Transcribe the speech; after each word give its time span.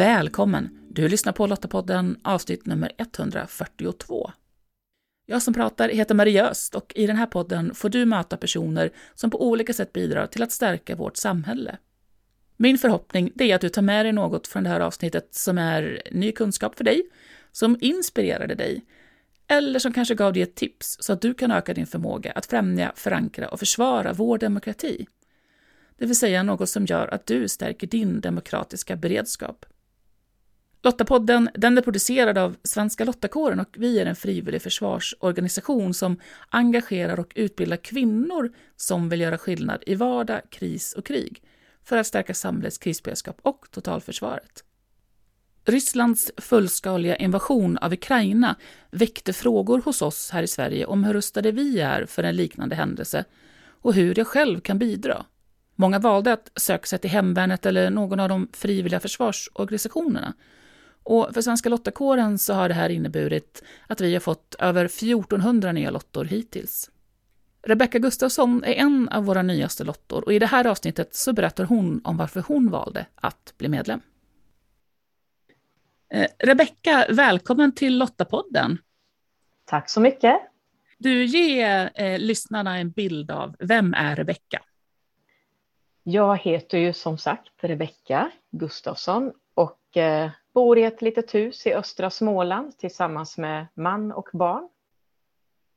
Välkommen! 0.00 0.78
Du 0.90 1.08
lyssnar 1.08 1.32
på 1.32 1.46
Lottapodden 1.46 2.20
avsnitt 2.22 2.66
nummer 2.66 2.92
142. 2.98 4.30
Jag 5.26 5.42
som 5.42 5.54
pratar 5.54 5.88
heter 5.88 6.14
Marie 6.14 6.44
Öst 6.44 6.74
och 6.74 6.92
i 6.96 7.06
den 7.06 7.16
här 7.16 7.26
podden 7.26 7.74
får 7.74 7.88
du 7.88 8.04
möta 8.04 8.36
personer 8.36 8.90
som 9.14 9.30
på 9.30 9.48
olika 9.48 9.72
sätt 9.72 9.92
bidrar 9.92 10.26
till 10.26 10.42
att 10.42 10.52
stärka 10.52 10.96
vårt 10.96 11.16
samhälle. 11.16 11.78
Min 12.56 12.78
förhoppning 12.78 13.32
är 13.38 13.54
att 13.54 13.60
du 13.60 13.68
tar 13.68 13.82
med 13.82 14.06
dig 14.06 14.12
något 14.12 14.46
från 14.46 14.62
det 14.62 14.70
här 14.70 14.80
avsnittet 14.80 15.34
som 15.34 15.58
är 15.58 16.02
ny 16.10 16.32
kunskap 16.32 16.76
för 16.76 16.84
dig, 16.84 17.02
som 17.52 17.78
inspirerade 17.80 18.54
dig, 18.54 18.84
eller 19.48 19.78
som 19.78 19.92
kanske 19.92 20.14
gav 20.14 20.32
dig 20.32 20.42
ett 20.42 20.54
tips 20.54 20.96
så 21.00 21.12
att 21.12 21.20
du 21.20 21.34
kan 21.34 21.50
öka 21.50 21.74
din 21.74 21.86
förmåga 21.86 22.32
att 22.32 22.46
främja, 22.46 22.92
förankra 22.96 23.48
och 23.48 23.58
försvara 23.58 24.12
vår 24.12 24.38
demokrati. 24.38 25.06
Det 25.98 26.06
vill 26.06 26.18
säga 26.18 26.42
något 26.42 26.68
som 26.68 26.86
gör 26.86 27.14
att 27.14 27.26
du 27.26 27.48
stärker 27.48 27.86
din 27.86 28.20
demokratiska 28.20 28.96
beredskap. 28.96 29.66
Lottapodden 30.82 31.48
den 31.54 31.78
är 31.78 31.82
producerad 31.82 32.38
av 32.38 32.56
Svenska 32.62 33.04
Lottakåren 33.04 33.60
och 33.60 33.76
vi 33.78 33.98
är 33.98 34.06
en 34.06 34.16
frivillig 34.16 34.62
försvarsorganisation 34.62 35.94
som 35.94 36.20
engagerar 36.48 37.20
och 37.20 37.32
utbildar 37.34 37.76
kvinnor 37.76 38.52
som 38.76 39.08
vill 39.08 39.20
göra 39.20 39.38
skillnad 39.38 39.82
i 39.86 39.94
vardag, 39.94 40.40
kris 40.50 40.92
och 40.92 41.06
krig 41.06 41.42
för 41.84 41.96
att 41.96 42.06
stärka 42.06 42.34
samhällets 42.34 42.78
krisberedskap 42.78 43.38
och 43.42 43.66
totalförsvaret. 43.70 44.64
Rysslands 45.64 46.32
fullskaliga 46.36 47.16
invasion 47.16 47.78
av 47.78 47.92
Ukraina 47.92 48.56
väckte 48.90 49.32
frågor 49.32 49.80
hos 49.80 50.02
oss 50.02 50.30
här 50.30 50.42
i 50.42 50.46
Sverige 50.46 50.86
om 50.86 51.04
hur 51.04 51.14
rustade 51.14 51.52
vi 51.52 51.80
är 51.80 52.06
för 52.06 52.22
en 52.22 52.36
liknande 52.36 52.76
händelse 52.76 53.24
och 53.82 53.94
hur 53.94 54.18
jag 54.18 54.26
själv 54.26 54.60
kan 54.60 54.78
bidra. 54.78 55.24
Många 55.74 55.98
valde 55.98 56.32
att 56.32 56.50
söka 56.56 56.86
sig 56.86 56.98
till 56.98 57.10
hemvärnet 57.10 57.66
eller 57.66 57.90
någon 57.90 58.20
av 58.20 58.28
de 58.28 58.48
frivilliga 58.52 59.00
försvarsorganisationerna. 59.00 60.34
Och 61.02 61.30
för 61.34 61.42
Svenska 61.42 61.68
Lottakåren 61.68 62.38
så 62.38 62.54
har 62.54 62.68
det 62.68 62.74
här 62.74 62.88
inneburit 62.88 63.62
att 63.86 64.00
vi 64.00 64.12
har 64.12 64.20
fått 64.20 64.54
över 64.58 64.84
1400 64.84 65.72
nya 65.72 65.90
lottor 65.90 66.24
hittills. 66.24 66.90
Rebecka 67.62 67.98
Gustafsson 67.98 68.64
är 68.64 68.72
en 68.72 69.08
av 69.08 69.24
våra 69.24 69.42
nyaste 69.42 69.84
lottor 69.84 70.24
och 70.24 70.32
i 70.32 70.38
det 70.38 70.46
här 70.46 70.66
avsnittet 70.66 71.14
så 71.14 71.32
berättar 71.32 71.64
hon 71.64 72.00
om 72.04 72.16
varför 72.16 72.40
hon 72.40 72.70
valde 72.70 73.06
att 73.14 73.54
bli 73.58 73.68
medlem. 73.68 74.00
Eh, 76.12 76.26
Rebecka, 76.38 77.06
välkommen 77.10 77.74
till 77.74 77.98
Lottapodden. 77.98 78.78
Tack 79.64 79.90
så 79.90 80.00
mycket. 80.00 80.40
Du, 80.98 81.24
ger 81.24 81.90
eh, 81.94 82.18
lyssnarna 82.18 82.78
en 82.78 82.90
bild 82.90 83.30
av 83.30 83.56
vem 83.58 83.94
är 83.94 84.16
Rebecka? 84.16 84.62
Jag 86.02 86.38
heter 86.38 86.78
ju 86.78 86.92
som 86.92 87.18
sagt 87.18 87.48
Rebecka 87.60 88.30
Gustafsson 88.50 89.32
och 89.54 89.96
eh, 89.96 90.30
bor 90.52 90.78
i 90.78 90.84
ett 90.84 91.02
litet 91.02 91.34
hus 91.34 91.66
i 91.66 91.74
östra 91.74 92.10
Småland 92.10 92.78
tillsammans 92.78 93.38
med 93.38 93.66
man 93.74 94.12
och 94.12 94.28
barn. 94.32 94.68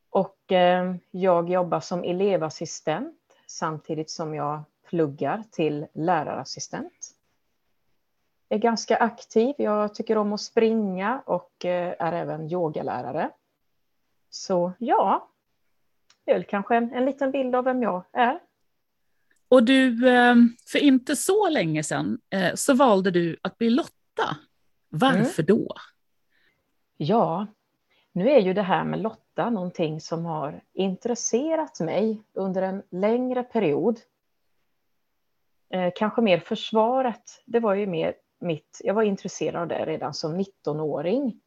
Och 0.09 0.51
eh, 0.51 0.95
jag 1.11 1.49
jobbar 1.49 1.79
som 1.79 2.03
elevassistent 2.03 3.19
samtidigt 3.47 4.09
som 4.09 4.35
jag 4.35 4.63
pluggar 4.89 5.43
till 5.51 5.85
lärarassistent. 5.93 7.15
Jag 8.47 8.57
är 8.57 8.61
ganska 8.61 8.97
aktiv. 8.97 9.55
Jag 9.57 9.95
tycker 9.95 10.17
om 10.17 10.33
att 10.33 10.41
springa 10.41 11.21
och 11.25 11.65
eh, 11.65 11.95
är 11.99 12.13
även 12.13 12.51
yogalärare. 12.51 13.29
Så 14.29 14.71
ja, 14.77 15.29
det 16.25 16.31
är 16.31 16.35
väl 16.35 16.43
kanske 16.43 16.75
en, 16.75 16.93
en 16.93 17.05
liten 17.05 17.31
bild 17.31 17.55
av 17.55 17.63
vem 17.63 17.83
jag 17.83 18.03
är. 18.11 18.39
Och 19.47 19.63
du, 19.63 20.09
eh, 20.09 20.35
för 20.65 20.79
inte 20.79 21.15
så 21.15 21.49
länge 21.49 21.83
sedan 21.83 22.19
eh, 22.29 22.55
så 22.55 22.73
valde 22.73 23.11
du 23.11 23.37
att 23.41 23.57
bli 23.57 23.69
Lotta. 23.69 24.37
Varför 24.95 25.43
mm. 25.43 25.57
då? 25.57 25.75
Ja, 26.97 27.47
nu 28.11 28.29
är 28.29 28.39
ju 28.39 28.53
det 28.53 28.61
här 28.61 28.83
med 28.83 28.99
Lotta 28.99 29.49
någonting 29.49 30.01
som 30.01 30.25
har 30.25 30.61
intresserat 30.73 31.79
mig 31.79 32.23
under 32.33 32.61
en 32.61 32.83
längre 32.89 33.43
period. 33.43 33.99
kanske 35.95 36.21
mer 36.21 36.39
försvaret. 36.39 37.43
Det 37.45 37.59
var 37.59 37.73
ju 37.73 37.87
mer 37.87 38.13
mitt, 38.39 38.81
jag 38.83 38.93
var 38.93 39.03
intresserad 39.03 39.61
av 39.61 39.67
det 39.67 39.85
redan 39.85 40.13
som 40.13 40.39
19-åring 40.39 41.39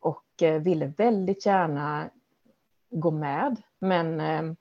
och 0.00 0.42
eh, 0.42 0.62
ville 0.62 0.86
väldigt 0.86 1.46
gärna 1.46 2.10
gå 2.90 3.10
med, 3.10 3.62
men 3.78 4.20
eh, 4.20 4.54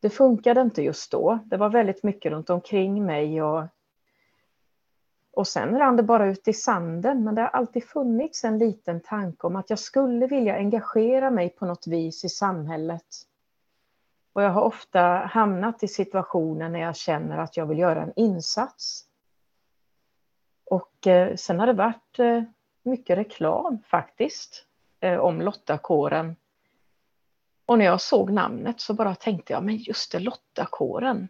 det 0.00 0.10
funkade 0.10 0.60
inte 0.60 0.82
just 0.82 1.10
då. 1.10 1.38
Det 1.44 1.56
var 1.56 1.68
väldigt 1.68 2.02
mycket 2.02 2.32
runt 2.32 2.50
omkring 2.50 3.04
mig 3.06 3.42
och, 3.42 3.64
och 5.36 5.48
sen 5.48 5.78
rann 5.78 5.96
det 5.96 6.02
bara 6.02 6.26
ut 6.26 6.48
i 6.48 6.52
sanden. 6.52 7.24
Men 7.24 7.34
det 7.34 7.40
har 7.40 7.48
alltid 7.48 7.84
funnits 7.84 8.44
en 8.44 8.58
liten 8.58 9.00
tanke 9.00 9.46
om 9.46 9.56
att 9.56 9.70
jag 9.70 9.78
skulle 9.78 10.26
vilja 10.26 10.56
engagera 10.56 11.30
mig 11.30 11.48
på 11.48 11.66
något 11.66 11.86
vis 11.86 12.24
i 12.24 12.28
samhället. 12.28 13.06
Och 14.32 14.42
jag 14.42 14.50
har 14.50 14.62
ofta 14.62 15.00
hamnat 15.08 15.82
i 15.82 15.88
situationer 15.88 16.68
när 16.68 16.80
jag 16.80 16.96
känner 16.96 17.38
att 17.38 17.56
jag 17.56 17.66
vill 17.66 17.78
göra 17.78 18.02
en 18.02 18.12
insats. 18.16 19.04
Och 20.64 21.06
eh, 21.06 21.36
sen 21.36 21.60
har 21.60 21.66
det 21.66 21.72
varit 21.72 22.18
eh, 22.18 22.42
mycket 22.82 23.18
reklam 23.18 23.78
faktiskt 23.86 24.66
eh, 25.00 25.18
om 25.18 25.40
Lottakåren. 25.40 26.36
Och 27.66 27.78
när 27.78 27.84
jag 27.84 28.00
såg 28.00 28.30
namnet 28.30 28.80
så 28.80 28.94
bara 28.94 29.14
tänkte 29.14 29.52
jag, 29.52 29.64
men 29.64 29.76
just 29.76 30.12
det, 30.12 30.18
Lottakåren. 30.18 31.28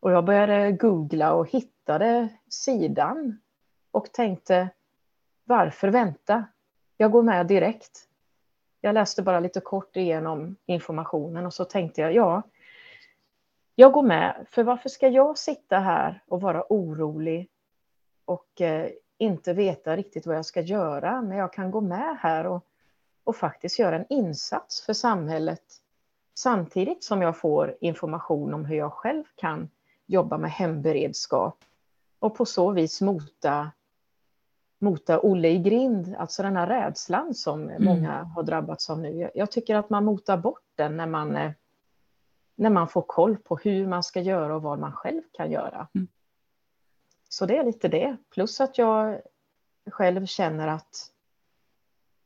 Och 0.00 0.12
jag 0.12 0.24
började 0.24 0.72
googla 0.72 1.32
och 1.32 1.50
hitta 1.50 1.73
hittade 1.84 2.28
sidan 2.48 3.40
och 3.90 4.12
tänkte, 4.12 4.68
varför 5.44 5.88
vänta? 5.88 6.44
Jag 6.96 7.10
går 7.10 7.22
med 7.22 7.46
direkt. 7.46 8.08
Jag 8.80 8.94
läste 8.94 9.22
bara 9.22 9.40
lite 9.40 9.60
kort 9.60 9.96
igenom 9.96 10.56
informationen 10.66 11.46
och 11.46 11.54
så 11.54 11.64
tänkte 11.64 12.00
jag, 12.00 12.14
ja, 12.14 12.42
jag 13.74 13.92
går 13.92 14.02
med, 14.02 14.46
för 14.50 14.62
varför 14.62 14.88
ska 14.88 15.08
jag 15.08 15.38
sitta 15.38 15.78
här 15.78 16.22
och 16.28 16.40
vara 16.40 16.64
orolig 16.68 17.48
och 18.24 18.60
eh, 18.60 18.90
inte 19.18 19.52
veta 19.52 19.96
riktigt 19.96 20.26
vad 20.26 20.36
jag 20.36 20.46
ska 20.46 20.60
göra, 20.60 21.22
men 21.22 21.38
jag 21.38 21.52
kan 21.52 21.70
gå 21.70 21.80
med 21.80 22.16
här 22.20 22.46
och, 22.46 22.66
och 23.24 23.36
faktiskt 23.36 23.78
göra 23.78 23.96
en 23.96 24.06
insats 24.08 24.86
för 24.86 24.92
samhället 24.92 25.64
samtidigt 26.34 27.04
som 27.04 27.22
jag 27.22 27.36
får 27.36 27.76
information 27.80 28.54
om 28.54 28.64
hur 28.64 28.76
jag 28.76 28.92
själv 28.92 29.24
kan 29.34 29.68
jobba 30.06 30.38
med 30.38 30.50
hemberedskap 30.50 31.64
och 32.24 32.34
på 32.34 32.44
så 32.46 32.70
vis 32.70 33.00
mota, 33.00 33.72
mota 34.78 35.20
Olle 35.20 35.48
i 35.48 35.58
grind, 35.58 36.14
alltså 36.18 36.42
den 36.42 36.56
här 36.56 36.66
rädslan 36.66 37.34
som 37.34 37.62
mm. 37.62 37.84
många 37.84 38.22
har 38.22 38.42
drabbats 38.42 38.90
av 38.90 38.98
nu. 38.98 39.30
Jag 39.34 39.50
tycker 39.50 39.76
att 39.76 39.90
man 39.90 40.04
motar 40.04 40.36
bort 40.36 40.64
den 40.74 40.96
när 40.96 41.06
man, 41.06 41.36
eh, 41.36 41.52
när 42.54 42.70
man 42.70 42.88
får 42.88 43.02
koll 43.02 43.36
på 43.36 43.56
hur 43.56 43.86
man 43.86 44.02
ska 44.02 44.20
göra 44.20 44.56
och 44.56 44.62
vad 44.62 44.78
man 44.78 44.92
själv 44.92 45.22
kan 45.32 45.50
göra. 45.50 45.88
Mm. 45.94 46.08
Så 47.28 47.46
det 47.46 47.56
är 47.56 47.64
lite 47.64 47.88
det. 47.88 48.16
Plus 48.30 48.60
att 48.60 48.78
jag 48.78 49.20
själv 49.90 50.26
känner 50.26 50.68
att 50.68 51.12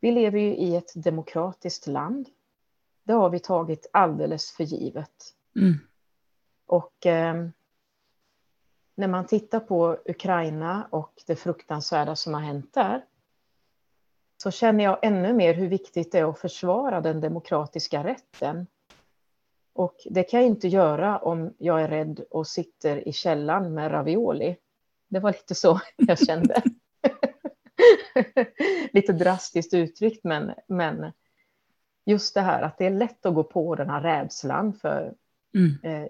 vi 0.00 0.12
lever 0.12 0.38
ju 0.38 0.56
i 0.56 0.76
ett 0.76 0.92
demokratiskt 0.94 1.87
land. 1.87 2.28
Det 3.03 3.12
har 3.12 3.31
vi 3.31 3.38
tagit 3.38 3.87
alldeles 3.92 4.53
för 4.53 4.64
givet. 4.64 5.34
Mm. 5.56 5.75
Och 6.66 7.06
eh, 7.06 7.48
när 8.98 9.09
man 9.09 9.26
tittar 9.26 9.60
på 9.60 9.98
Ukraina 10.04 10.88
och 10.91 11.12
det 11.26 11.36
fruktansvärda 11.36 12.16
som 12.16 12.34
har 12.34 12.41
hänt 12.41 12.75
där 12.75 13.05
så 14.43 14.50
känner 14.50 14.84
jag 14.84 14.99
ännu 15.02 15.32
mer 15.32 15.55
hur 15.55 15.69
viktigt 15.69 16.12
det 16.12 16.19
är 16.19 16.31
att 16.31 16.38
försvara 16.38 17.00
den 17.00 17.20
demokratiska 17.20 18.05
rätten. 18.05 18.67
Och 19.72 19.96
det 20.11 20.22
kan 20.22 20.40
jag 20.40 20.49
inte 20.49 20.69
göra 20.69 21.19
om 21.19 21.55
jag 21.58 21.82
är 21.82 21.88
rädd 21.88 22.20
och 22.31 22.46
sitter 22.46 23.08
i 23.08 23.12
källan 23.12 23.75
med 23.75 23.93
ravioli. 23.93 24.56
Det 25.08 25.20
var 25.20 25.32
lite 25.32 25.55
så 25.55 25.81
jag 25.96 26.19
kände. 26.19 26.62
lite 28.93 29.12
drastiskt 29.12 29.75
uttryckt, 29.75 30.25
men, 30.25 30.55
men 30.67 31.12
just 32.05 32.34
det 32.34 32.40
här 32.40 32.62
att 32.62 32.78
det 32.78 32.87
är 32.87 32.90
lätt 32.90 33.26
att 33.26 33.34
gå 33.34 33.44
på 33.44 33.75
den 33.75 33.90
här 33.90 34.00
rädslan 34.00 34.72
för 34.72 35.14
mm. 35.55 35.78
eh, 35.82 36.08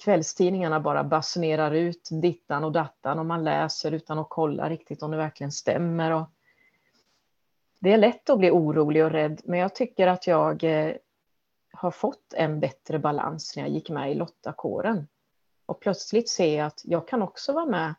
kvällstidningarna 0.00 0.80
bara 0.80 1.04
basunerar 1.04 1.70
ut 1.70 2.08
dittan 2.10 2.64
och 2.64 2.72
dattan 2.72 3.18
och 3.18 3.26
man 3.26 3.44
läser 3.44 3.92
utan 3.92 4.18
att 4.18 4.28
kolla 4.30 4.70
riktigt 4.70 5.02
om 5.02 5.10
det 5.10 5.16
verkligen 5.16 5.52
stämmer. 5.52 6.10
Och 6.10 6.26
det 7.78 7.92
är 7.92 7.98
lätt 7.98 8.30
att 8.30 8.38
bli 8.38 8.50
orolig 8.50 9.04
och 9.04 9.10
rädd, 9.10 9.40
men 9.44 9.58
jag 9.58 9.74
tycker 9.74 10.06
att 10.06 10.26
jag 10.26 10.64
eh, 10.64 10.94
har 11.72 11.90
fått 11.90 12.32
en 12.32 12.60
bättre 12.60 12.98
balans 12.98 13.56
när 13.56 13.62
jag 13.62 13.72
gick 13.72 13.90
med 13.90 14.10
i 14.10 14.14
Lottakåren. 14.14 15.08
Och 15.66 15.80
plötsligt 15.80 16.28
ser 16.28 16.58
jag 16.58 16.66
att 16.66 16.82
jag 16.84 17.08
kan 17.08 17.22
också 17.22 17.52
vara 17.52 17.66
med 17.66 17.94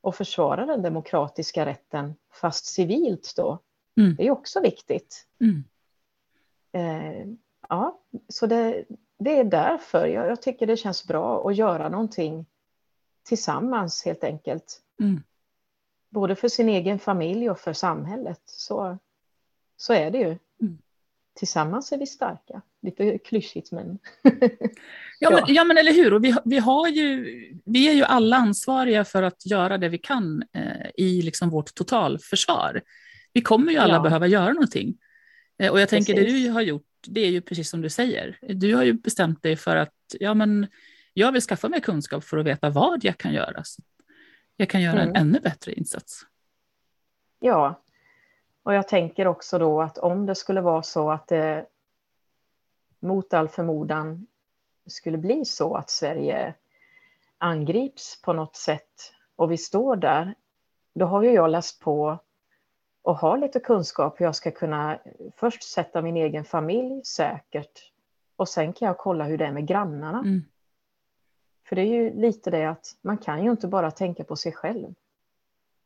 och 0.00 0.14
försvara 0.14 0.66
den 0.66 0.82
demokratiska 0.82 1.66
rätten, 1.66 2.14
fast 2.32 2.66
civilt 2.66 3.32
då. 3.36 3.58
Mm. 3.96 4.16
Det 4.16 4.26
är 4.26 4.30
också 4.30 4.60
viktigt. 4.60 5.26
Mm. 5.40 5.64
Eh, 6.72 7.26
ja, 7.68 8.00
så 8.28 8.46
det, 8.46 8.84
det 9.20 9.38
är 9.38 9.44
därför 9.44 10.06
jag, 10.06 10.28
jag, 10.28 10.42
tycker 10.42 10.66
det 10.66 10.76
känns 10.76 11.06
bra 11.06 11.48
att 11.48 11.56
göra 11.56 11.88
någonting 11.88 12.46
tillsammans 13.22 14.04
helt 14.04 14.24
enkelt. 14.24 14.80
Mm. 15.00 15.22
både 16.10 16.36
för 16.36 16.48
sin 16.48 16.68
egen 16.68 16.98
familj 16.98 17.50
och 17.50 17.58
för 17.58 17.72
samhället. 17.72 18.40
Så, 18.44 18.98
så 19.76 19.92
är 19.92 20.10
det 20.10 20.18
ju. 20.18 20.38
Mm. 20.60 20.78
Tillsammans 21.34 21.92
är 21.92 21.98
vi 21.98 22.06
starka. 22.06 22.62
Lite 22.82 23.18
klyschigt 23.18 23.72
men... 23.72 23.98
ja, 25.18 25.30
men, 25.30 25.44
ja 25.54 25.64
men 25.64 25.78
eller 25.78 25.92
hur, 25.92 26.14
och 26.14 26.24
vi, 26.24 26.34
vi, 26.44 26.58
har 26.58 26.88
ju, 26.88 27.24
vi 27.64 27.88
är 27.88 27.92
ju 27.92 28.04
alla 28.04 28.36
ansvariga 28.36 29.04
för 29.04 29.22
att 29.22 29.46
göra 29.46 29.78
det 29.78 29.88
vi 29.88 29.98
kan 29.98 30.42
eh, 30.52 30.90
i 30.94 31.22
liksom 31.22 31.50
vårt 31.50 31.74
totalförsvar. 31.74 32.82
Vi 33.32 33.40
kommer 33.40 33.72
ju 33.72 33.78
alla 33.78 33.94
ja. 33.94 34.00
behöva 34.00 34.26
göra 34.26 34.52
någonting. 34.52 34.98
Eh, 35.60 35.72
och 35.72 35.80
jag 35.80 35.88
tänker 35.88 36.14
precis. 36.14 36.32
det 36.32 36.40
du 36.40 36.50
har 36.50 36.60
gjort, 36.60 36.86
det 37.06 37.20
är 37.20 37.30
ju 37.30 37.40
precis 37.40 37.70
som 37.70 37.80
du 37.80 37.90
säger. 37.90 38.38
Du 38.42 38.74
har 38.74 38.84
ju 38.84 38.92
bestämt 38.92 39.42
dig 39.42 39.56
för 39.56 39.76
att 39.76 39.94
ja, 40.20 40.34
men 40.34 40.66
jag 41.12 41.32
vill 41.32 41.42
skaffa 41.42 41.68
mig 41.68 41.80
kunskap 41.80 42.24
för 42.24 42.36
att 42.36 42.46
veta 42.46 42.70
vad 42.70 43.04
jag 43.04 43.18
kan 43.18 43.32
göra. 43.32 43.64
Så 43.64 43.82
jag 44.56 44.68
kan 44.70 44.82
göra 44.82 45.02
mm. 45.02 45.08
en 45.08 45.16
ännu 45.16 45.40
bättre 45.40 45.72
insats. 45.72 46.22
Ja, 47.40 47.82
och 48.62 48.74
jag 48.74 48.88
tänker 48.88 49.26
också 49.26 49.58
då 49.58 49.82
att 49.82 49.98
om 49.98 50.26
det 50.26 50.34
skulle 50.34 50.60
vara 50.60 50.82
så 50.82 51.10
att 51.10 51.28
det 51.28 51.66
mot 53.00 53.34
all 53.34 53.48
förmodan 53.48 54.26
skulle 54.86 55.18
bli 55.18 55.44
så 55.44 55.74
att 55.74 55.90
Sverige 55.90 56.54
angrips 57.38 58.22
på 58.22 58.32
något 58.32 58.56
sätt 58.56 59.12
och 59.36 59.52
vi 59.52 59.58
står 59.58 59.96
där, 59.96 60.34
då 60.94 61.06
har 61.06 61.22
ju 61.22 61.30
jag 61.30 61.50
läst 61.50 61.80
på 61.80 62.18
och 63.10 63.16
har 63.16 63.38
lite 63.38 63.60
kunskap 63.60 64.20
hur 64.20 64.24
jag 64.26 64.34
ska 64.34 64.50
kunna 64.50 64.98
först 65.36 65.62
sätta 65.62 66.02
min 66.02 66.16
egen 66.16 66.44
familj 66.44 67.04
säkert 67.04 67.92
och 68.36 68.48
sen 68.48 68.72
kan 68.72 68.86
jag 68.86 68.98
kolla 68.98 69.24
hur 69.24 69.38
det 69.38 69.46
är 69.46 69.52
med 69.52 69.66
grannarna. 69.66 70.18
Mm. 70.18 70.44
För 71.68 71.76
det 71.76 71.82
är 71.82 71.86
ju 71.86 72.14
lite 72.14 72.50
det 72.50 72.64
att 72.64 72.86
man 73.02 73.18
kan 73.18 73.44
ju 73.44 73.50
inte 73.50 73.68
bara 73.68 73.90
tänka 73.90 74.24
på 74.24 74.36
sig 74.36 74.52
själv. 74.52 74.94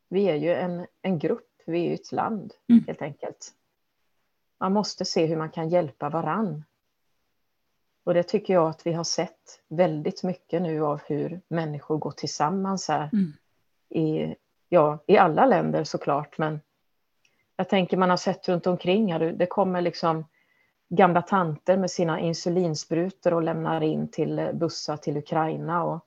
Vi 0.09 0.25
är 0.25 0.35
ju 0.35 0.55
en, 0.55 0.87
en 1.03 1.19
grupp, 1.19 1.63
vi 1.67 1.85
är 1.87 1.89
ju 1.89 1.95
ett 1.95 2.13
land 2.13 2.53
mm. 2.69 2.85
helt 2.87 3.03
enkelt. 3.03 3.53
Man 4.59 4.73
måste 4.73 5.05
se 5.05 5.27
hur 5.27 5.37
man 5.37 5.51
kan 5.51 5.69
hjälpa 5.69 6.09
varann. 6.09 6.65
Och 8.05 8.15
det 8.15 8.23
tycker 8.23 8.55
jag 8.55 8.69
att 8.69 8.87
vi 8.87 8.93
har 8.93 9.05
sett 9.05 9.61
väldigt 9.69 10.23
mycket 10.23 10.63
nu 10.63 10.85
av 10.85 11.01
hur 11.07 11.41
människor 11.49 11.99
går 11.99 12.11
tillsammans 12.11 12.89
här. 12.89 13.11
Mm. 13.13 13.33
I, 13.89 14.35
ja, 14.69 14.99
I 15.07 15.17
alla 15.17 15.47
länder 15.47 15.85
såklart, 15.85 16.39
men 16.39 16.61
jag 17.57 17.69
tänker 17.69 17.97
man 17.97 18.11
har 18.11 18.17
sett 18.17 18.49
runt 18.49 18.67
omkring 18.67 19.13
här, 19.13 19.21
det 19.21 19.47
kommer 19.47 19.81
liksom 19.81 20.25
gamla 20.89 21.23
tanter 21.23 21.77
med 21.77 21.91
sina 21.91 22.21
insulinsprutor 22.21 23.35
och 23.35 23.43
lämnar 23.43 23.81
in 23.81 24.11
till 24.11 24.39
eh, 24.39 24.53
bussar 24.53 24.97
till 24.97 25.17
Ukraina. 25.17 25.85
Och, 25.85 26.07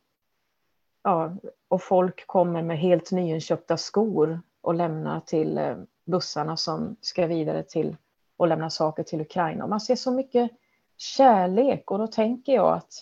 ja, 1.04 1.36
och 1.68 1.84
folk 1.84 2.28
kommer 2.28 2.62
med 2.62 2.80
helt 2.80 3.12
nyinköpta 3.12 3.78
skor 3.78 4.42
och 4.62 4.74
lämnar 4.74 5.20
till 5.20 5.58
eh, 5.58 5.78
bussarna 6.06 6.58
som 6.58 6.96
ska 7.02 7.28
vidare 7.28 7.64
till 7.64 7.96
och 8.38 8.48
lämna 8.48 8.70
saker 8.70 9.04
till 9.04 9.22
Ukraina. 9.22 9.64
Och 9.64 9.70
man 9.70 9.82
ser 9.82 9.96
så 9.96 10.12
mycket 10.12 10.52
kärlek 10.98 11.92
och 11.92 11.98
då 11.98 12.08
tänker 12.08 12.54
jag 12.54 12.74
att 12.74 12.94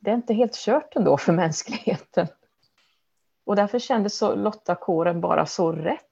det 0.00 0.10
är 0.10 0.14
inte 0.14 0.34
helt 0.34 0.54
kört 0.54 0.96
ändå 0.96 1.16
för 1.16 1.32
mänskligheten. 1.42 2.26
Och 3.44 3.56
därför 3.56 3.78
kändes 3.78 4.18
så 4.18 4.34
Lottakåren 4.34 5.20
bara 5.20 5.46
så 5.46 5.72
rätt. 5.72 6.11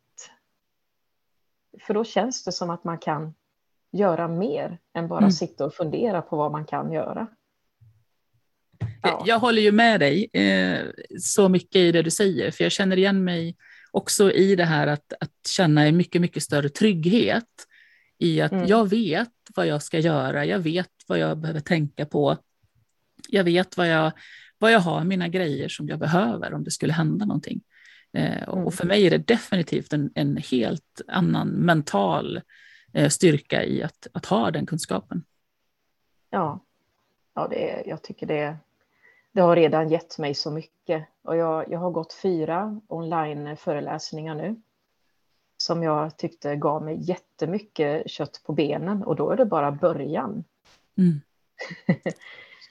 För 1.86 1.94
då 1.94 2.04
känns 2.04 2.44
det 2.44 2.52
som 2.52 2.70
att 2.70 2.84
man 2.84 2.98
kan 2.98 3.34
göra 3.92 4.28
mer 4.28 4.78
än 4.94 5.08
bara 5.08 5.18
mm. 5.18 5.30
sitta 5.30 5.64
och 5.64 5.74
fundera 5.74 6.22
på 6.22 6.36
vad 6.36 6.52
man 6.52 6.64
kan 6.64 6.92
göra. 6.92 7.26
Ja. 9.02 9.24
Jag 9.26 9.38
håller 9.38 9.62
ju 9.62 9.72
med 9.72 10.00
dig 10.00 10.30
eh, 10.32 10.86
så 11.18 11.48
mycket 11.48 11.76
i 11.76 11.92
det 11.92 12.02
du 12.02 12.10
säger, 12.10 12.50
för 12.50 12.64
jag 12.64 12.72
känner 12.72 12.96
igen 12.96 13.24
mig 13.24 13.56
också 13.90 14.32
i 14.32 14.56
det 14.56 14.64
här 14.64 14.86
att, 14.86 15.12
att 15.20 15.46
känna 15.48 15.86
en 15.86 15.96
mycket, 15.96 16.20
mycket 16.20 16.42
större 16.42 16.68
trygghet 16.68 17.66
i 18.18 18.40
att 18.40 18.52
mm. 18.52 18.66
jag 18.66 18.90
vet 18.90 19.28
vad 19.56 19.66
jag 19.66 19.82
ska 19.82 19.98
göra, 19.98 20.44
jag 20.44 20.58
vet 20.58 20.90
vad 21.06 21.18
jag 21.18 21.38
behöver 21.38 21.60
tänka 21.60 22.06
på, 22.06 22.36
jag 23.28 23.44
vet 23.44 23.76
vad 23.76 23.88
jag, 23.88 24.12
vad 24.58 24.72
jag 24.72 24.80
har, 24.80 25.04
mina 25.04 25.28
grejer 25.28 25.68
som 25.68 25.88
jag 25.88 25.98
behöver 25.98 26.54
om 26.54 26.64
det 26.64 26.70
skulle 26.70 26.92
hända 26.92 27.26
någonting. 27.26 27.60
Eh, 28.12 28.42
mm. 28.42 28.66
Och 28.66 28.74
för 28.74 28.86
mig 28.86 29.06
är 29.06 29.10
det 29.10 29.18
definitivt 29.18 29.92
en, 29.92 30.10
en 30.14 30.36
helt 30.36 31.00
annan 31.08 31.48
mental 31.48 32.40
Eh, 32.92 33.08
styrka 33.08 33.64
i 33.64 33.82
att, 33.82 34.06
att 34.12 34.26
ha 34.26 34.50
den 34.50 34.66
kunskapen. 34.66 35.24
Ja, 36.30 36.60
ja 37.34 37.48
det, 37.48 37.82
jag 37.86 38.02
tycker 38.02 38.26
det, 38.26 38.56
det 39.32 39.40
har 39.40 39.56
redan 39.56 39.88
gett 39.88 40.18
mig 40.18 40.34
så 40.34 40.50
mycket. 40.50 41.06
Och 41.22 41.36
jag, 41.36 41.70
jag 41.70 41.78
har 41.78 41.90
gått 41.90 42.12
fyra 42.12 42.80
online-föreläsningar 42.88 44.34
nu 44.34 44.60
som 45.56 45.82
jag 45.82 46.16
tyckte 46.16 46.56
gav 46.56 46.82
mig 46.82 46.96
jättemycket 47.00 48.10
kött 48.10 48.40
på 48.44 48.52
benen 48.52 49.02
och 49.02 49.16
då 49.16 49.30
är 49.30 49.36
det 49.36 49.44
bara 49.44 49.70
början. 49.70 50.44
Mm. 50.98 51.20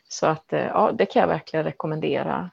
så 0.08 0.26
att 0.26 0.54
eh, 0.54 0.60
ja, 0.60 0.92
det 0.92 1.06
kan 1.06 1.20
jag 1.20 1.28
verkligen 1.28 1.64
rekommendera. 1.64 2.52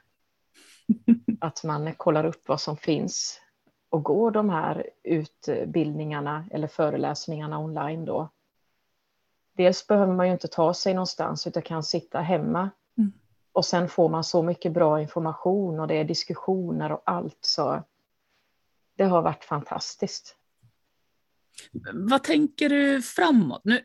att 1.39 1.63
man 1.63 1.93
kollar 1.93 2.23
upp 2.23 2.47
vad 2.47 2.61
som 2.61 2.77
finns 2.77 3.41
och 3.89 4.03
går 4.03 4.31
de 4.31 4.49
här 4.49 4.89
utbildningarna 5.03 6.45
eller 6.51 6.67
föreläsningarna 6.67 7.59
online 7.59 8.05
då. 8.05 8.29
Dels 9.53 9.87
behöver 9.87 10.13
man 10.13 10.27
ju 10.27 10.33
inte 10.33 10.47
ta 10.47 10.73
sig 10.73 10.93
någonstans 10.93 11.47
utan 11.47 11.63
kan 11.63 11.83
sitta 11.83 12.19
hemma. 12.19 12.69
Mm. 12.97 13.11
Och 13.51 13.65
sen 13.65 13.89
får 13.89 14.09
man 14.09 14.23
så 14.23 14.43
mycket 14.43 14.71
bra 14.71 15.01
information 15.01 15.79
och 15.79 15.87
det 15.87 15.95
är 15.95 16.03
diskussioner 16.03 16.91
och 16.91 17.01
allt 17.05 17.37
så 17.41 17.83
det 18.95 19.03
har 19.03 19.21
varit 19.21 19.43
fantastiskt. 19.43 20.35
Vad 21.93 22.23
tänker 22.23 22.69
du 22.69 23.01
framåt? 23.01 23.61
Nu, 23.63 23.81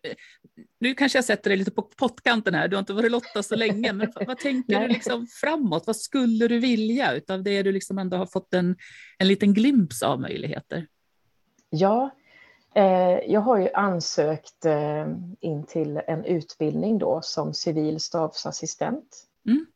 nu 0.80 0.94
kanske 0.94 1.18
jag 1.18 1.24
sätter 1.24 1.50
dig 1.50 1.56
lite 1.56 1.70
på 1.70 1.82
pottkanten 1.82 2.54
här, 2.54 2.68
du 2.68 2.76
har 2.76 2.80
inte 2.80 2.92
varit 2.92 3.10
Lotta 3.10 3.42
så 3.42 3.56
länge, 3.56 3.92
men 3.92 4.12
vad 4.26 4.38
tänker 4.38 4.80
du 4.80 4.88
liksom 4.88 5.26
framåt? 5.26 5.86
Vad 5.86 5.96
skulle 5.96 6.48
du 6.48 6.58
vilja 6.58 7.12
utav 7.12 7.42
det 7.42 7.62
du 7.62 7.72
liksom 7.72 7.98
ändå 7.98 8.16
har 8.16 8.26
fått 8.26 8.54
en, 8.54 8.76
en 9.18 9.28
liten 9.28 9.54
glimt 9.54 10.02
av 10.04 10.20
möjligheter? 10.20 10.86
Ja, 11.70 12.10
eh, 12.74 13.18
jag 13.26 13.40
har 13.40 13.58
ju 13.58 13.68
ansökt 13.72 14.64
eh, 14.64 15.06
in 15.40 15.64
till 15.66 16.00
en 16.06 16.24
utbildning 16.24 16.98
då 16.98 17.20
som 17.22 17.54
civil 17.54 18.00
stabsassistent. 18.00 19.24
Mm. 19.46 19.66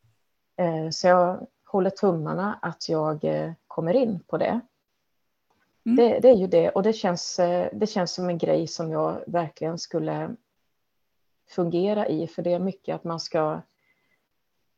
Eh, 0.59 0.91
så 0.91 1.07
jag 1.07 1.47
håller 1.65 1.91
tummarna 1.91 2.59
att 2.63 2.89
jag 2.89 3.25
eh, 3.25 3.53
kommer 3.69 3.95
in 3.95 4.21
på 4.27 4.39
det. 4.39 4.61
Mm. 5.87 5.97
Det, 5.97 6.21
det, 6.21 6.29
är 6.29 6.35
ju 6.35 6.47
det 6.47 6.71
och 6.71 6.83
det 6.83 6.93
känns, 6.93 7.39
eh, 7.39 7.69
det 7.73 7.87
känns 7.87 8.13
som 8.13 8.29
en 8.29 8.39
grej 8.39 8.67
som 8.67 8.91
jag 8.91 9.23
verkligen 9.27 9.79
skulle 9.79 10.37
fungera 11.49 12.09
i, 12.09 12.27
för 12.27 12.43
det 12.43 12.53
är 12.53 12.59
mycket 12.59 12.95
att 12.95 13.05
man 13.05 13.21
ska, 13.21 13.61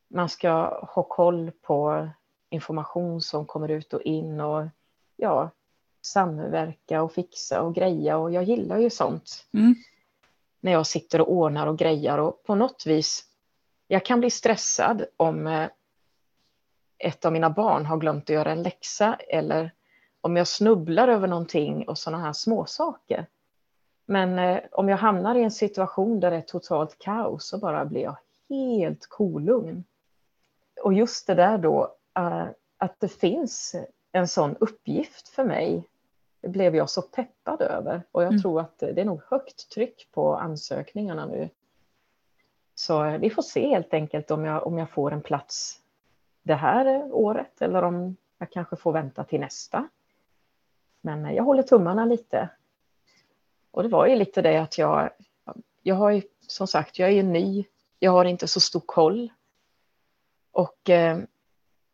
man 0.07 0.29
ska 0.29 0.49
ha 0.93 1.03
koll 1.03 1.51
på 1.61 2.09
information 2.49 3.21
som 3.21 3.45
kommer 3.45 3.69
ut 3.69 3.93
och 3.93 4.01
in 4.01 4.41
och 4.41 4.67
ja, 5.15 5.49
samverka 6.01 7.01
och 7.01 7.11
fixa 7.11 7.61
och 7.61 7.75
greja 7.75 8.17
och 8.17 8.31
jag 8.31 8.43
gillar 8.43 8.77
ju 8.77 8.89
sånt. 8.89 9.45
Mm. 9.53 9.75
När 10.59 10.71
jag 10.71 10.87
sitter 10.87 11.21
och 11.21 11.31
ordnar 11.31 11.67
och 11.67 11.77
grejar 11.77 12.17
och 12.17 12.43
på 12.43 12.55
något 12.55 12.83
vis, 12.85 13.25
jag 13.87 14.05
kan 14.05 14.19
bli 14.19 14.29
stressad 14.29 15.05
om 15.17 15.47
eh, 15.47 15.69
ett 16.97 17.25
av 17.25 17.33
mina 17.33 17.49
barn 17.49 17.85
har 17.85 17.97
glömt 17.97 18.23
att 18.23 18.29
göra 18.29 18.51
en 18.51 18.63
läxa 18.63 19.15
eller 19.15 19.71
om 20.21 20.37
jag 20.37 20.47
snubblar 20.47 21.07
över 21.07 21.27
någonting 21.27 21.87
och 21.87 21.97
sådana 21.97 22.23
här 22.23 22.33
småsaker. 22.33 23.25
Men 24.05 24.39
eh, 24.39 24.59
om 24.71 24.89
jag 24.89 24.97
hamnar 24.97 25.35
i 25.35 25.43
en 25.43 25.51
situation 25.51 26.19
där 26.19 26.31
det 26.31 26.37
är 26.37 26.41
totalt 26.41 26.99
kaos 26.99 27.47
så 27.47 27.57
bara 27.57 27.85
blir 27.85 28.01
jag 28.01 28.17
helt 28.49 29.07
kolugn. 29.07 29.83
Och 30.83 30.93
just 30.93 31.27
det 31.27 31.33
där 31.33 31.57
då, 31.57 31.95
eh, 32.17 32.45
att 32.77 32.99
det 32.99 33.07
finns 33.07 33.75
en 34.11 34.27
sån 34.27 34.55
uppgift 34.59 35.29
för 35.29 35.43
mig, 35.43 35.83
det 36.41 36.47
blev 36.47 36.75
jag 36.75 36.89
så 36.89 37.01
peppad 37.01 37.61
över. 37.61 38.03
Och 38.11 38.23
jag 38.23 38.29
mm. 38.29 38.41
tror 38.41 38.61
att 38.61 38.79
det 38.79 39.01
är 39.01 39.05
nog 39.05 39.21
högt 39.27 39.69
tryck 39.69 40.07
på 40.11 40.35
ansökningarna 40.35 41.25
nu. 41.25 41.49
Så 42.75 43.05
eh, 43.05 43.17
vi 43.17 43.29
får 43.29 43.41
se 43.41 43.69
helt 43.69 43.93
enkelt 43.93 44.31
om 44.31 44.45
jag, 44.45 44.67
om 44.67 44.77
jag 44.77 44.89
får 44.89 45.11
en 45.11 45.21
plats 45.21 45.79
det 46.43 46.55
här 46.55 47.09
året 47.11 47.61
eller 47.61 47.83
om 47.83 48.15
jag 48.37 48.51
kanske 48.51 48.75
får 48.75 48.91
vänta 48.91 49.23
till 49.23 49.39
nästa. 49.39 49.89
Men 51.01 51.35
jag 51.35 51.43
håller 51.43 51.63
tummarna 51.63 52.05
lite. 52.05 52.49
Och 53.71 53.83
det 53.83 53.89
var 53.89 54.07
ju 54.07 54.15
lite 54.15 54.41
det 54.41 54.57
att 54.57 54.77
jag, 54.77 55.09
jag 55.83 55.95
har 55.95 56.11
ju 56.11 56.21
som 56.47 56.67
sagt, 56.67 56.99
jag 56.99 57.09
är 57.09 57.13
ju 57.13 57.23
ny, 57.23 57.65
jag 57.99 58.11
har 58.11 58.25
inte 58.25 58.47
så 58.47 58.59
stor 58.59 58.83
koll. 58.85 59.29
Och 60.51 60.89
eh, 60.89 61.19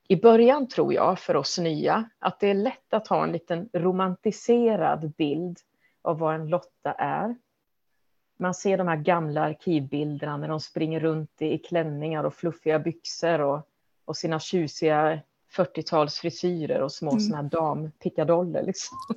i 0.08 0.16
början 0.16 0.68
tror 0.68 0.94
jag 0.94 1.20
för 1.20 1.36
oss 1.36 1.58
nya 1.60 2.10
att 2.20 2.40
det 2.40 2.48
är 2.48 2.54
lätt 2.54 2.94
att 2.94 3.08
ha 3.08 3.24
en 3.24 3.32
liten 3.32 3.70
romantiserad 3.74 5.12
bild 5.18 5.60
av 6.02 6.20
vad 6.20 6.36
en 6.36 6.48
Lotta 6.48 6.94
är. 6.94 7.36
Man 8.38 8.54
ser 8.54 8.78
de 8.78 8.88
här 8.88 8.96
gamla 8.96 9.42
arkivbilderna 9.42 10.38
när 10.38 10.48
de 10.48 10.60
springer 10.60 11.00
runt 11.00 11.42
i 11.42 11.58
klänningar 11.58 12.24
och 12.24 12.34
fluffiga 12.34 12.80
byxor 12.80 13.42
och, 13.42 13.68
och 14.06 14.18
sina 14.18 14.40
tjusiga 14.40 15.20
40-tals 15.56 16.16
frisyrer 16.16 16.82
och 16.82 16.92
små 16.92 17.12
mm. 17.12 17.20
såna 17.20 17.38
här 17.38 17.44
dampickadoller. 17.44 18.64
Liksom. 18.64 18.98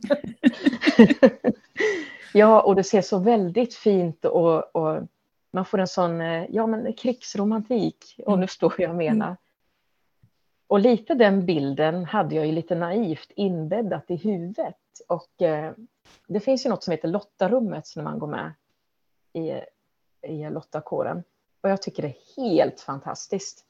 ja, 2.32 2.62
och 2.62 2.76
det 2.76 2.84
ser 2.84 3.02
så 3.02 3.18
väldigt 3.18 3.74
fint 3.74 4.24
och, 4.24 4.76
och, 4.76 5.02
man 5.50 5.64
får 5.64 5.78
en 5.78 5.86
sån 5.86 6.20
eh, 6.20 6.46
ja, 6.48 6.66
men 6.66 6.92
krigsromantik, 6.92 8.14
om 8.26 8.32
mm. 8.32 8.40
du 8.40 8.46
förstår 8.46 8.74
vad 8.78 8.88
jag 8.88 8.96
menar. 8.96 9.26
Mm. 9.26 9.36
Och 10.66 10.80
lite 10.80 11.14
den 11.14 11.46
bilden 11.46 12.04
hade 12.04 12.34
jag 12.34 12.46
ju 12.46 12.52
lite 12.52 12.74
naivt 12.74 13.30
inbäddat 13.36 14.10
i 14.10 14.16
huvudet. 14.16 14.76
Och 15.08 15.42
eh, 15.42 15.72
det 16.26 16.40
finns 16.40 16.66
ju 16.66 16.70
något 16.70 16.84
som 16.84 16.90
heter 16.90 17.08
Lottarummet 17.08 17.84
när 17.96 18.02
man 18.02 18.18
går 18.18 18.26
med 18.26 18.52
i, 19.32 19.60
i 20.28 20.50
Lottakåren. 20.50 21.22
Och 21.60 21.70
jag 21.70 21.82
tycker 21.82 22.02
det 22.02 22.08
är 22.08 22.42
helt 22.42 22.80
fantastiskt. 22.80 23.64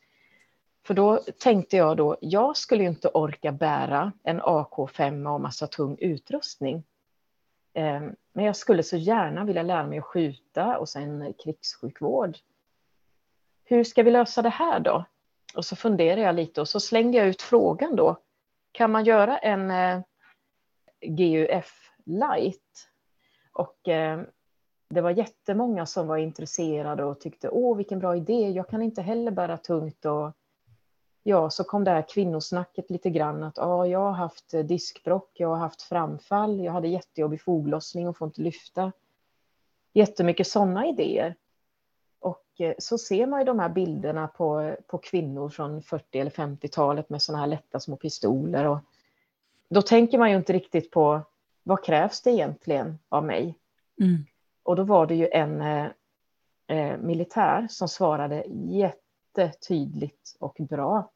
För 0.89 0.95
då 0.95 1.21
tänkte 1.39 1.77
jag 1.77 1.97
då, 1.97 2.17
jag 2.21 2.57
skulle 2.57 2.83
ju 2.83 2.89
inte 2.89 3.09
orka 3.09 3.53
bära 3.53 4.13
en 4.23 4.41
AK5 4.41 5.35
och 5.35 5.41
massa 5.41 5.67
tung 5.67 5.97
utrustning. 6.01 6.85
Ehm, 7.75 8.17
men 8.33 8.45
jag 8.45 8.57
skulle 8.57 8.83
så 8.83 8.97
gärna 8.97 9.45
vilja 9.45 9.63
lära 9.63 9.87
mig 9.87 9.99
att 9.99 10.05
skjuta 10.05 10.79
och 10.79 10.89
sen 10.89 11.35
krigssjukvård. 11.45 12.37
Hur 13.65 13.85
ska 13.85 14.03
vi 14.03 14.11
lösa 14.11 14.43
det 14.43 14.49
här 14.49 14.81
då? 14.81 15.05
Och 15.55 15.65
så 15.65 15.77
funderade 15.77 16.23
jag 16.23 16.35
lite 16.35 16.61
och 16.61 16.69
så 16.69 16.81
slängde 16.81 17.19
jag 17.19 17.27
ut 17.27 17.43
frågan 17.43 17.97
då. 17.97 18.17
Kan 18.73 18.91
man 18.91 19.05
göra 19.05 19.39
en 19.39 19.71
eh, 19.71 20.01
GUF 21.01 21.93
light? 22.05 22.89
Och 23.53 23.89
ehm, 23.89 24.27
det 24.89 25.01
var 25.01 25.11
jättemånga 25.11 25.87
som 25.87 26.07
var 26.07 26.17
intresserade 26.17 27.05
och 27.05 27.21
tyckte 27.21 27.49
åh 27.49 27.77
vilken 27.77 27.99
bra 27.99 28.17
idé, 28.17 28.51
jag 28.51 28.69
kan 28.69 28.83
inte 28.83 29.03
heller 29.03 29.31
bära 29.31 29.57
tungt 29.57 30.05
och 30.05 30.38
ja, 31.29 31.51
så 31.51 31.65
kom 31.65 31.85
det 31.85 31.91
här 31.91 32.05
kvinnosnacket 32.09 32.91
lite 32.91 33.11
grann 33.11 33.43
att 33.43 33.57
ja, 33.57 33.87
jag 33.87 33.99
har 33.99 34.13
haft 34.13 34.51
diskbrock, 34.51 35.31
jag 35.35 35.49
har 35.49 35.57
haft 35.57 35.83
framfall, 35.83 36.61
jag 36.61 36.73
hade 36.73 36.89
jättejobbig 36.89 37.43
foglossning 37.43 38.09
och 38.09 38.17
får 38.17 38.27
inte 38.27 38.41
lyfta. 38.41 38.93
Jättemycket 39.93 40.47
sådana 40.47 40.87
idéer. 40.87 41.35
Och 42.21 42.47
eh, 42.59 42.75
så 42.79 42.99
ser 42.99 43.27
man 43.27 43.41
ju 43.41 43.45
de 43.45 43.59
här 43.59 43.69
bilderna 43.69 44.29
på, 44.29 44.77
på 44.87 44.99
kvinnor 44.99 45.49
från 45.49 45.83
40 45.83 46.19
eller 46.19 46.31
50-talet 46.31 47.11
med 47.11 47.23
sådana 47.23 47.41
här 47.41 47.49
lätta 47.49 47.81
små 47.81 47.97
pistoler. 47.97 48.65
Och 48.65 48.79
då 49.69 49.83
tänker 49.83 50.19
man 50.19 50.31
ju 50.31 50.37
inte 50.37 50.53
riktigt 50.53 50.91
på 50.91 51.21
vad 51.63 51.85
krävs 51.85 52.21
det 52.23 52.31
egentligen 52.31 52.99
av 53.09 53.25
mig? 53.25 53.55
Mm. 54.01 54.25
Och 54.63 54.77
då 54.77 54.83
var 54.83 55.07
det 55.07 55.15
ju 55.15 55.29
en 55.33 55.61
eh, 55.61 55.87
eh, 56.67 56.99
militär 56.99 57.67
som 57.71 57.89
svarade 57.89 58.45
jättetydligt 58.49 60.37
och 60.39 60.57
bra. 60.59 61.11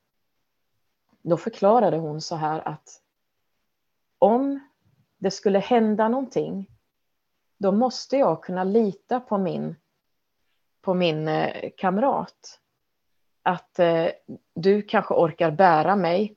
Då 1.23 1.37
förklarade 1.37 1.97
hon 1.97 2.21
så 2.21 2.37
här 2.37 2.69
att 2.69 3.01
om 4.19 4.61
det 5.19 5.31
skulle 5.31 5.59
hända 5.59 6.09
någonting, 6.09 6.71
då 7.59 7.73
måste 7.73 8.17
jag 8.17 8.43
kunna 8.43 8.65
lita 8.65 9.21
på 9.21 9.39
min, 9.39 9.77
på 10.81 10.95
min 10.95 11.29
eh, 11.29 11.71
kamrat. 11.77 12.59
Att 13.43 13.79
eh, 13.79 14.07
du 14.55 14.83
kanske 14.83 15.15
orkar 15.15 15.51
bära 15.51 15.97
mig 15.97 16.37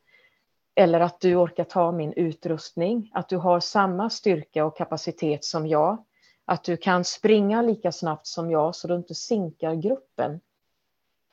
eller 0.75 0.99
att 0.99 1.19
du 1.19 1.35
orkar 1.35 1.63
ta 1.63 1.91
min 1.91 2.13
utrustning, 2.13 3.11
att 3.13 3.29
du 3.29 3.37
har 3.37 3.59
samma 3.59 4.09
styrka 4.09 4.65
och 4.65 4.77
kapacitet 4.77 5.45
som 5.45 5.67
jag 5.67 6.05
att 6.45 6.63
du 6.63 6.77
kan 6.77 7.03
springa 7.03 7.61
lika 7.61 7.91
snabbt 7.91 8.27
som 8.27 8.51
jag 8.51 8.75
så 8.75 8.87
du 8.87 8.95
inte 8.95 9.15
sinkar 9.15 9.75
gruppen. 9.75 10.39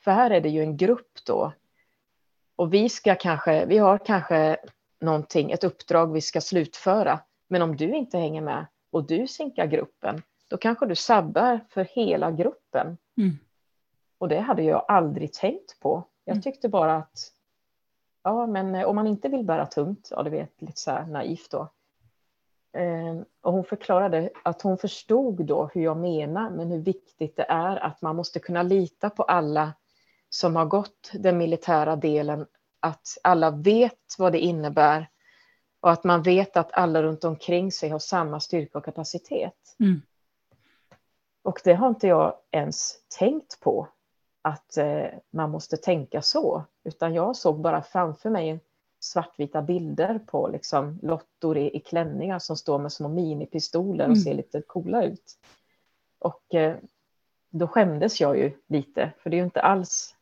För 0.03 0.11
här 0.11 0.31
är 0.31 0.41
det 0.41 0.49
ju 0.49 0.61
en 0.61 0.77
grupp 0.77 1.25
då. 1.25 1.53
Och 2.55 2.73
vi 2.73 2.89
ska 2.89 3.15
kanske, 3.15 3.65
vi 3.65 3.77
har 3.77 3.97
kanske 3.97 4.57
någonting, 4.99 5.51
ett 5.51 5.63
uppdrag 5.63 6.13
vi 6.13 6.21
ska 6.21 6.41
slutföra. 6.41 7.19
Men 7.47 7.61
om 7.61 7.75
du 7.75 7.95
inte 7.95 8.17
hänger 8.17 8.41
med 8.41 8.65
och 8.91 9.07
du 9.07 9.27
sinkar 9.27 9.65
gruppen, 9.65 10.21
då 10.49 10.57
kanske 10.57 10.85
du 10.85 10.95
sabbar 10.95 11.59
för 11.69 11.83
hela 11.83 12.31
gruppen. 12.31 12.97
Mm. 13.17 13.37
Och 14.17 14.29
det 14.29 14.39
hade 14.39 14.63
jag 14.63 14.85
aldrig 14.87 15.33
tänkt 15.33 15.79
på. 15.79 16.03
Jag 16.25 16.33
mm. 16.33 16.41
tyckte 16.41 16.69
bara 16.69 16.95
att, 16.95 17.31
ja 18.23 18.47
men 18.47 18.85
om 18.85 18.95
man 18.95 19.07
inte 19.07 19.29
vill 19.29 19.43
bära 19.43 19.65
tungt, 19.65 20.07
ja 20.11 20.23
du 20.23 20.29
vet 20.29 20.61
lite 20.61 20.79
så 20.79 20.91
här 20.91 21.05
naivt 21.05 21.51
då, 21.51 21.69
Ehm, 22.73 23.25
och 23.41 23.53
hon 23.53 23.63
förklarade 23.63 24.29
att 24.43 24.61
hon 24.61 24.77
förstod 24.77 25.45
då 25.45 25.69
hur 25.73 25.81
jag 25.81 25.97
menar, 25.97 26.49
men 26.49 26.71
hur 26.71 26.79
viktigt 26.79 27.35
det 27.35 27.45
är 27.49 27.77
att 27.77 28.01
man 28.01 28.15
måste 28.15 28.39
kunna 28.39 28.63
lita 28.63 29.09
på 29.09 29.23
alla 29.23 29.73
som 30.33 30.55
har 30.55 30.65
gått 30.65 31.11
den 31.13 31.37
militära 31.37 31.95
delen, 31.95 32.45
att 32.79 33.17
alla 33.23 33.51
vet 33.51 34.15
vad 34.17 34.31
det 34.31 34.39
innebär 34.39 35.09
och 35.79 35.91
att 35.91 36.03
man 36.03 36.21
vet 36.21 36.57
att 36.57 36.73
alla 36.73 37.03
runt 37.03 37.23
omkring 37.23 37.71
sig 37.71 37.89
har 37.89 37.99
samma 37.99 38.39
styrka 38.39 38.77
och 38.77 38.85
kapacitet. 38.85 39.75
Mm. 39.79 40.01
Och 41.41 41.61
det 41.63 41.73
har 41.73 41.87
inte 41.87 42.07
jag 42.07 42.35
ens 42.51 42.95
tänkt 43.17 43.59
på, 43.59 43.87
att 44.41 44.77
eh, 44.77 45.05
man 45.31 45.49
måste 45.51 45.77
tänka 45.77 46.21
så, 46.21 46.63
utan 46.83 47.13
jag 47.13 47.35
såg 47.35 47.61
bara 47.61 47.81
framför 47.81 48.29
mig 48.29 48.59
svartvita 48.99 49.61
bilder 49.61 50.19
på 50.19 50.47
liksom 50.47 50.99
lottor 51.01 51.57
i, 51.57 51.77
i 51.77 51.79
klänningar 51.79 52.39
som 52.39 52.57
står 52.57 52.79
med 52.79 52.91
små 52.91 53.07
minipistoler 53.07 54.03
och 54.03 54.11
mm. 54.11 54.23
ser 54.23 54.33
lite 54.33 54.61
coola 54.61 55.03
ut. 55.03 55.39
Och 56.19 56.55
eh, 56.55 56.77
då 57.49 57.67
skämdes 57.67 58.21
jag 58.21 58.37
ju 58.37 58.51
lite, 58.67 59.11
för 59.17 59.29
det 59.29 59.35
är 59.35 59.39
ju 59.39 59.45
inte 59.45 59.61
alls 59.61 60.15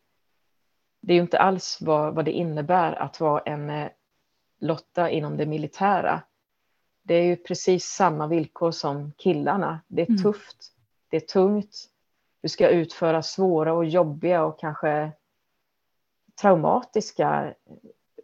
det 1.01 1.13
är 1.13 1.15
ju 1.15 1.21
inte 1.21 1.39
alls 1.39 1.77
vad, 1.81 2.15
vad 2.15 2.25
det 2.25 2.31
innebär 2.31 2.93
att 2.93 3.19
vara 3.19 3.41
en 3.41 3.69
eh, 3.69 3.89
Lotta 4.63 5.09
inom 5.09 5.37
det 5.37 5.45
militära. 5.45 6.21
Det 7.01 7.13
är 7.13 7.23
ju 7.23 7.35
precis 7.35 7.85
samma 7.85 8.27
villkor 8.27 8.71
som 8.71 9.11
killarna. 9.17 9.79
Det 9.87 10.01
är 10.01 10.09
mm. 10.09 10.23
tufft, 10.23 10.73
det 11.09 11.17
är 11.17 11.21
tungt, 11.21 11.89
du 12.41 12.49
ska 12.49 12.69
utföra 12.69 13.21
svåra 13.21 13.73
och 13.73 13.85
jobbiga 13.85 14.43
och 14.43 14.59
kanske 14.59 15.11
traumatiska 16.41 17.53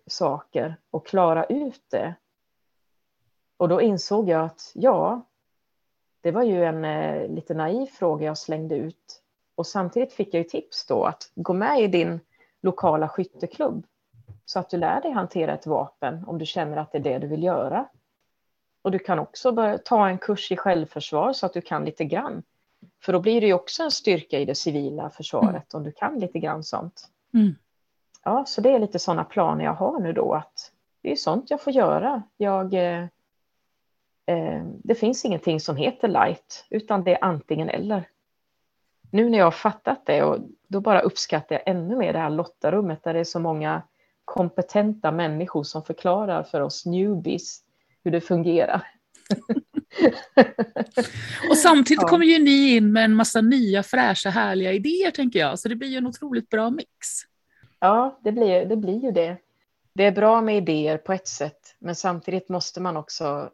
saker 0.08 0.76
och 0.90 1.08
klara 1.08 1.46
ut 1.46 1.84
det. 1.90 2.16
Och 3.58 3.70
då 3.70 3.82
insåg 3.82 4.30
jag 4.30 4.46
att 4.46 4.72
ja, 4.74 5.22
det 6.22 6.32
var 6.32 6.44
ju 6.44 6.64
en 6.64 6.86
eh, 6.86 7.30
lite 7.30 7.54
naiv 7.54 7.86
fråga 7.86 8.26
jag 8.26 8.38
slängde 8.38 8.76
ut. 8.76 9.22
Och 9.56 9.68
samtidigt 9.68 10.14
fick 10.14 10.34
jag 10.34 10.44
ju 10.44 10.50
tips 10.50 10.86
då 10.86 11.04
att 11.04 11.32
gå 11.36 11.54
med 11.54 11.82
i 11.82 11.88
din 11.88 12.20
lokala 12.68 13.10
skytteklubb 13.10 13.86
så 14.46 14.60
att 14.60 14.70
du 14.70 14.78
lär 14.78 15.02
dig 15.02 15.12
hantera 15.12 15.54
ett 15.54 15.68
vapen 15.68 16.24
om 16.28 16.38
du 16.38 16.46
känner 16.46 16.78
att 16.78 16.92
det 16.92 16.98
är 16.98 17.04
det 17.04 17.20
du 17.20 17.28
vill 17.28 17.44
göra. 17.44 17.86
Och 18.82 18.92
du 18.92 19.00
kan 19.00 19.20
också 19.20 19.52
börja 19.52 19.78
ta 19.78 20.10
en 20.10 20.18
kurs 20.18 20.52
i 20.52 20.58
självförsvar 20.58 21.34
så 21.34 21.46
att 21.46 21.54
du 21.54 21.62
kan 21.62 21.86
lite 21.86 22.06
grann. 22.06 22.44
För 23.04 23.14
då 23.14 23.20
blir 23.20 23.42
det 23.42 23.48
ju 23.48 23.54
också 23.54 23.84
en 23.84 23.92
styrka 23.92 24.40
i 24.40 24.46
det 24.46 24.56
civila 24.56 25.10
försvaret 25.10 25.74
mm. 25.74 25.80
om 25.80 25.84
du 25.84 25.92
kan 25.92 26.20
lite 26.20 26.40
grann 26.40 26.64
sånt. 26.64 27.10
Mm 27.34 27.56
ja, 28.28 28.46
så 28.46 28.62
det 28.62 28.70
är 28.70 28.80
lite 28.80 29.00
sådana 29.00 29.24
planer 29.24 29.66
jag 29.66 29.74
har 29.74 30.00
nu 30.00 30.14
då 30.14 30.34
att 30.34 30.72
det 31.02 31.12
är 31.12 31.16
sånt 31.16 31.50
jag 31.50 31.62
får 31.62 31.74
göra. 31.74 32.24
Jag, 32.38 32.74
eh, 32.74 33.06
eh, 34.26 34.64
det 34.84 34.96
finns 34.96 35.26
ingenting 35.26 35.60
som 35.60 35.76
heter 35.76 36.08
light, 36.08 36.66
utan 36.70 37.04
det 37.04 37.12
är 37.12 37.24
antingen 37.24 37.70
eller. 37.70 38.10
Nu 39.12 39.30
när 39.30 39.38
jag 39.38 39.46
har 39.46 39.52
fattat 39.52 40.06
det, 40.06 40.24
och 40.24 40.40
då 40.68 40.82
bara 40.82 41.00
uppskattar 41.00 41.56
jag 41.56 41.76
ännu 41.76 41.96
mer 41.96 42.14
det 42.14 42.20
här 42.20 42.30
lottarummet 42.30 43.04
där 43.04 43.14
det 43.14 43.20
är 43.20 43.24
så 43.24 43.40
många 43.40 43.82
kompetenta 44.26 45.12
människor 45.12 45.64
som 45.64 45.84
förklarar 45.84 46.44
för 46.44 46.62
oss 46.62 46.86
newbies 46.86 47.60
hur 48.04 48.12
det 48.12 48.22
fungerar. 48.22 48.88
och 51.50 51.58
samtidigt 51.58 52.02
ja. 52.02 52.08
kommer 52.08 52.26
ju 52.26 52.44
ni 52.44 52.76
in 52.76 52.94
med 52.94 53.06
en 53.06 53.16
massa 53.16 53.42
nya 53.42 53.84
fräscha 53.84 54.30
härliga 54.30 54.74
idéer 54.74 55.12
tänker 55.12 55.40
jag, 55.40 55.60
så 55.60 55.70
det 55.70 55.76
blir 55.76 55.90
ju 55.90 55.98
en 55.98 56.08
otroligt 56.08 56.50
bra 56.50 56.70
mix. 56.70 56.90
Ja, 57.80 58.20
det 58.24 58.32
blir, 58.32 58.66
det 58.66 58.78
blir 58.78 59.04
ju 59.04 59.12
det. 59.12 59.38
Det 59.94 60.04
är 60.04 60.12
bra 60.12 60.42
med 60.42 60.58
idéer 60.58 60.98
på 60.98 61.14
ett 61.14 61.28
sätt, 61.28 61.76
men 61.80 61.96
samtidigt 61.96 62.50
måste 62.50 62.82
man 62.82 62.98
också 62.98 63.50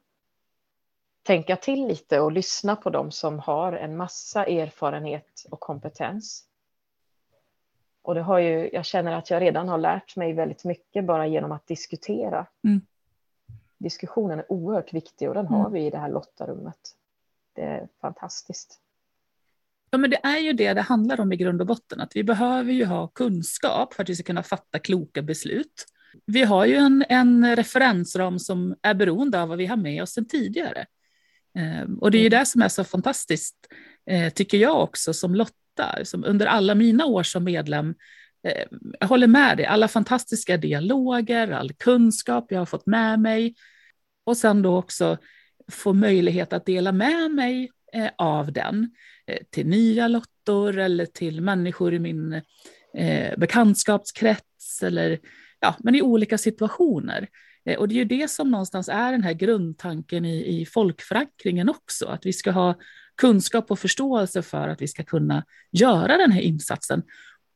tänka 1.23 1.55
till 1.55 1.87
lite 1.87 2.19
och 2.19 2.31
lyssna 2.31 2.75
på 2.75 2.89
dem 2.89 3.11
som 3.11 3.39
har 3.39 3.73
en 3.73 3.97
massa 3.97 4.45
erfarenhet 4.45 5.45
och 5.51 5.59
kompetens. 5.59 6.45
Och 8.01 8.15
det 8.15 8.21
har 8.21 8.39
ju, 8.39 8.69
jag 8.73 8.85
känner 8.85 9.13
att 9.13 9.29
jag 9.29 9.41
redan 9.41 9.69
har 9.69 9.77
lärt 9.77 10.15
mig 10.15 10.33
väldigt 10.33 10.63
mycket 10.63 11.05
bara 11.05 11.27
genom 11.27 11.51
att 11.51 11.67
diskutera. 11.67 12.45
Mm. 12.63 12.81
Diskussionen 13.77 14.39
är 14.39 14.51
oerhört 14.51 14.93
viktig 14.93 15.29
och 15.29 15.35
den 15.35 15.47
har 15.47 15.59
mm. 15.59 15.71
vi 15.71 15.85
i 15.85 15.89
det 15.89 15.97
här 15.97 16.09
lottarummet. 16.09 16.79
Det 17.53 17.61
är 17.61 17.87
fantastiskt. 18.01 18.79
Ja, 19.89 19.97
men 19.97 20.09
det 20.09 20.19
är 20.23 20.37
ju 20.37 20.53
det 20.53 20.73
det 20.73 20.81
handlar 20.81 21.19
om 21.19 21.33
i 21.33 21.35
grund 21.35 21.61
och 21.61 21.67
botten, 21.67 22.01
att 22.01 22.15
vi 22.15 22.23
behöver 22.23 22.71
ju 22.71 22.85
ha 22.85 23.07
kunskap 23.07 23.93
för 23.93 24.03
att 24.03 24.09
vi 24.09 24.15
ska 24.15 24.23
kunna 24.23 24.43
fatta 24.43 24.79
kloka 24.79 25.21
beslut. 25.21 25.85
Vi 26.25 26.43
har 26.43 26.65
ju 26.65 26.75
en, 26.75 27.05
en 27.09 27.55
referensram 27.55 28.39
som 28.39 28.75
är 28.81 28.93
beroende 28.93 29.41
av 29.41 29.49
vad 29.49 29.57
vi 29.57 29.65
har 29.65 29.77
med 29.77 30.03
oss 30.03 30.13
sedan 30.13 30.25
tidigare. 30.25 30.85
Eh, 31.57 31.89
och 31.99 32.11
det 32.11 32.17
är 32.17 32.21
ju 32.21 32.27
mm. 32.27 32.39
det 32.39 32.45
som 32.45 32.61
är 32.61 32.69
så 32.69 32.83
fantastiskt, 32.83 33.55
eh, 34.09 34.33
tycker 34.33 34.57
jag 34.57 34.83
också, 34.83 35.13
som 35.13 35.35
Lotta, 35.35 36.05
som 36.05 36.23
under 36.23 36.45
alla 36.45 36.75
mina 36.75 37.05
år 37.05 37.23
som 37.23 37.43
medlem 37.43 37.95
eh, 38.47 38.65
jag 38.99 39.07
håller 39.07 39.27
med 39.27 39.57
dig, 39.57 39.65
alla 39.65 39.87
fantastiska 39.87 40.57
dialoger, 40.57 41.51
all 41.51 41.73
kunskap 41.73 42.45
jag 42.49 42.59
har 42.59 42.65
fått 42.65 42.85
med 42.85 43.19
mig 43.19 43.55
och 44.25 44.37
sen 44.37 44.61
då 44.61 44.77
också 44.77 45.17
få 45.71 45.93
möjlighet 45.93 46.53
att 46.53 46.65
dela 46.65 46.91
med 46.91 47.31
mig 47.31 47.71
eh, 47.93 48.09
av 48.17 48.53
den 48.53 48.89
till 49.51 49.67
nya 49.67 50.07
lottor 50.07 50.77
eller 50.77 51.05
till 51.05 51.41
människor 51.41 51.93
i 51.93 51.99
min 51.99 52.41
bekantskapskrets 53.37 54.83
eller 54.83 55.19
ja, 55.59 55.75
men 55.79 55.95
i 55.95 56.01
olika 56.01 56.37
situationer. 56.37 57.27
Eh, 57.65 57.77
och 57.77 57.87
det 57.87 57.93
är 57.93 57.97
ju 57.97 58.05
det 58.05 58.31
som 58.31 58.51
någonstans 58.51 58.89
är 58.89 59.11
den 59.11 59.23
här 59.23 59.33
grundtanken 59.33 60.25
i, 60.25 60.61
i 60.61 60.65
folkförankringen 60.65 61.69
också, 61.69 62.05
att 62.05 62.25
vi 62.25 62.33
ska 62.33 62.51
ha 62.51 62.75
kunskap 63.15 63.71
och 63.71 63.79
förståelse 63.79 64.41
för 64.41 64.67
att 64.67 64.81
vi 64.81 64.87
ska 64.87 65.03
kunna 65.03 65.45
göra 65.71 66.17
den 66.17 66.31
här 66.31 66.41
insatsen 66.41 67.03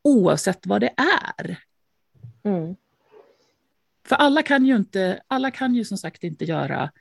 oavsett 0.03 0.65
vad 0.65 0.81
det 0.81 0.93
är. 1.37 1.57
Mm. 2.43 2.75
För 4.07 4.15
alla 4.15 4.43
kan 4.43 4.65
ju 4.65 4.75
inte, 4.75 5.21
alla 5.27 5.51
kan 5.51 5.75
ju 5.75 5.85
som 5.85 5.97
sagt 5.97 6.23
inte 6.23 6.45
göra 6.45 6.91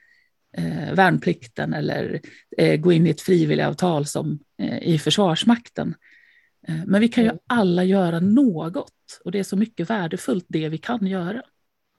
eh, 0.56 0.94
värnplikten 0.94 1.74
eller 1.74 2.20
eh, 2.58 2.76
gå 2.76 2.92
in 2.92 3.06
i 3.06 3.10
ett 3.10 3.20
frivilligavtal 3.20 4.06
som 4.06 4.38
eh, 4.58 4.78
i 4.82 4.98
Försvarsmakten. 4.98 5.94
Eh, 6.68 6.84
men 6.86 7.00
vi 7.00 7.08
kan 7.08 7.24
ju 7.24 7.30
mm. 7.30 7.40
alla 7.46 7.84
göra 7.84 8.20
något 8.20 9.20
och 9.24 9.32
det 9.32 9.38
är 9.38 9.42
så 9.42 9.56
mycket 9.56 9.90
värdefullt 9.90 10.44
det 10.48 10.68
vi 10.68 10.78
kan 10.78 11.06
göra. 11.06 11.42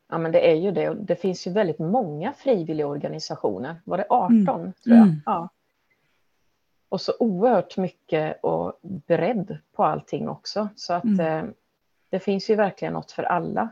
Ja, 0.09 0.17
men 0.17 0.31
det 0.31 0.51
är 0.51 0.55
ju 0.55 0.71
det. 0.71 0.93
Det 0.93 1.15
finns 1.15 1.47
ju 1.47 1.51
väldigt 1.51 1.79
många 1.79 2.33
frivilligorganisationer. 2.33 3.81
Var 3.83 3.97
det 3.97 4.05
18? 4.09 4.31
Mm. 4.31 4.73
tror 4.73 4.95
jag? 4.95 5.03
Mm. 5.03 5.21
Ja. 5.25 5.49
Och 6.89 7.01
så 7.01 7.13
oerhört 7.19 7.77
mycket 7.77 8.39
och 8.41 8.79
bredd 8.81 9.57
på 9.75 9.83
allting 9.83 10.29
också. 10.29 10.69
Så 10.75 10.93
att 10.93 11.03
mm. 11.03 11.19
eh, 11.19 11.51
det 12.09 12.19
finns 12.19 12.49
ju 12.49 12.55
verkligen 12.55 12.93
något 12.93 13.11
för 13.11 13.23
alla. 13.23 13.69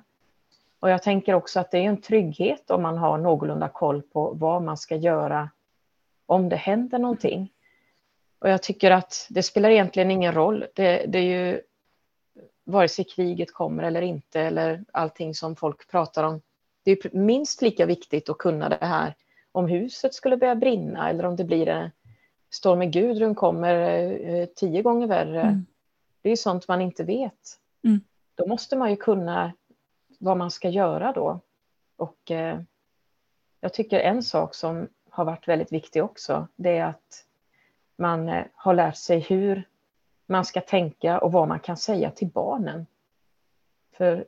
Och 0.80 0.90
jag 0.90 1.04
tänker 1.04 1.34
också 1.34 1.60
att 1.60 1.72
det 1.72 1.78
är 1.78 1.84
en 1.84 2.02
trygghet 2.02 2.72
om 2.72 2.82
man 2.82 2.98
har 2.98 3.18
någorlunda 3.18 3.68
koll 3.68 4.02
på 4.02 4.32
vad 4.34 4.62
man 4.62 4.78
ska 4.78 4.96
göra 4.96 5.50
om 6.26 6.50
det 6.50 6.56
händer 6.56 7.00
någonting. 7.00 7.52
Och 8.40 8.50
jag 8.50 8.64
tycker 8.64 8.92
att 8.92 9.28
det 9.30 9.44
spelar 9.44 9.70
egentligen 9.70 10.12
ingen 10.12 10.34
roll. 10.34 10.66
Det, 10.74 11.06
det 11.08 11.20
är 11.20 11.24
ju 11.24 11.62
vare 12.64 12.88
sig 12.88 13.06
kriget 13.06 13.54
kommer 13.54 13.84
eller 13.84 14.02
inte 14.02 14.42
eller 14.42 14.84
allting 14.94 15.34
som 15.36 15.56
folk 15.56 15.92
pratar 15.92 16.24
om. 16.24 16.42
Det 16.84 16.92
är 16.92 17.18
minst 17.18 17.62
lika 17.62 17.86
viktigt 17.86 18.30
att 18.30 18.38
kunna 18.38 18.70
det 18.70 18.86
här 18.86 19.16
om 19.52 19.68
huset 19.68 20.14
skulle 20.14 20.38
börja 20.38 20.56
brinna 20.56 21.10
eller 21.10 21.26
om 21.26 21.36
det 21.36 21.44
blir 21.44 21.68
en 21.68 21.90
stormen 22.50 22.92
Gudrun 22.92 23.36
kommer 23.36 23.76
eh, 24.30 24.46
tio 24.46 24.82
gånger 24.82 25.08
värre. 25.08 25.42
Mm. 25.42 25.66
Det 26.22 26.30
är 26.30 26.36
sånt 26.36 26.68
man 26.68 26.82
inte 26.82 27.04
vet. 27.04 27.60
Mm. 27.84 28.02
Då 28.36 28.48
måste 28.48 28.76
man 28.76 28.90
ju 28.90 28.96
kunna 28.96 29.54
vad 30.20 30.38
man 30.38 30.52
ska 30.52 30.70
göra 30.70 31.12
då. 31.12 31.40
Och 31.96 32.32
eh, 32.32 32.60
jag 33.62 33.74
tycker 33.74 34.00
en 34.00 34.24
sak 34.24 34.56
som 34.56 34.88
har 35.10 35.26
varit 35.26 35.48
väldigt 35.48 35.72
viktig 35.72 36.04
också, 36.04 36.48
det 36.56 36.78
är 36.78 36.86
att 36.86 37.26
man 37.98 38.30
eh, 38.30 38.46
har 38.54 38.74
lärt 38.74 38.98
sig 38.98 39.20
hur 39.20 39.68
man 40.26 40.46
ska 40.46 40.62
tänka 40.62 41.20
och 41.20 41.32
vad 41.32 41.48
man 41.48 41.60
kan 41.60 41.78
säga 41.78 42.12
till 42.12 42.28
barnen. 42.28 42.86
För 43.92 44.26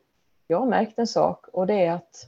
jag 0.48 0.60
har 0.60 0.66
märkt 0.66 1.00
en 1.00 1.08
sak 1.08 1.48
och 1.48 1.68
det 1.68 1.86
är 1.86 1.92
att 1.92 2.26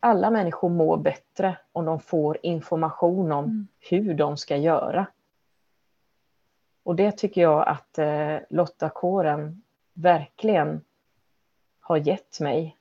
alla 0.00 0.30
människor 0.30 0.68
mår 0.68 0.96
bättre 0.96 1.58
om 1.72 1.84
de 1.84 2.00
får 2.00 2.38
information 2.42 3.32
om 3.32 3.44
mm. 3.44 3.68
hur 3.80 4.14
de 4.14 4.36
ska 4.36 4.56
göra. 4.56 5.06
Och 6.82 6.96
det 6.96 7.12
tycker 7.12 7.40
jag 7.40 7.68
att 7.68 7.98
eh, 7.98 8.36
Lottakåren 8.50 9.62
verkligen 9.92 10.80
har 11.80 11.96
gett 11.96 12.40
mig. 12.40 12.76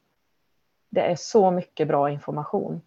Det 0.90 1.02
är 1.02 1.16
så 1.16 1.52
mycket 1.52 1.88
bra 1.88 2.10
information. 2.10 2.82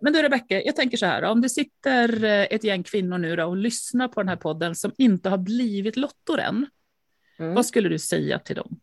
Men 0.00 0.12
du 0.12 0.22
Rebecka, 0.22 0.62
jag 0.62 0.76
tänker 0.76 0.96
så 0.96 1.06
här, 1.06 1.22
om 1.22 1.40
det 1.40 1.48
sitter 1.48 2.24
eh, 2.24 2.46
ett 2.50 2.64
gäng 2.64 2.82
kvinnor 2.82 3.18
nu 3.18 3.42
och 3.42 3.56
lyssnar 3.56 4.08
på 4.08 4.20
den 4.20 4.28
här 4.28 4.36
podden 4.36 4.74
som 4.74 4.92
inte 4.98 5.28
har 5.28 5.38
blivit 5.38 5.96
lottor 5.96 6.40
än, 6.40 6.66
mm. 7.38 7.54
vad 7.54 7.66
skulle 7.66 7.88
du 7.88 7.98
säga 7.98 8.38
till 8.38 8.56
dem? 8.56 8.80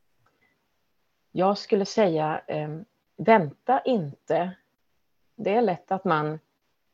Jag 1.31 1.57
skulle 1.57 1.85
säga, 1.85 2.41
eh, 2.47 2.69
vänta 3.17 3.81
inte. 3.85 4.51
Det 5.35 5.53
är 5.53 5.61
lätt 5.61 5.91
att 5.91 6.05
man 6.05 6.39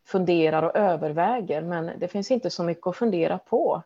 funderar 0.05 0.63
och 0.63 0.75
överväger, 0.75 1.61
men 1.61 1.99
det 1.99 2.07
finns 2.07 2.31
inte 2.31 2.49
så 2.49 2.63
mycket 2.63 2.87
att 2.87 2.97
fundera 2.97 3.37
på. 3.37 3.83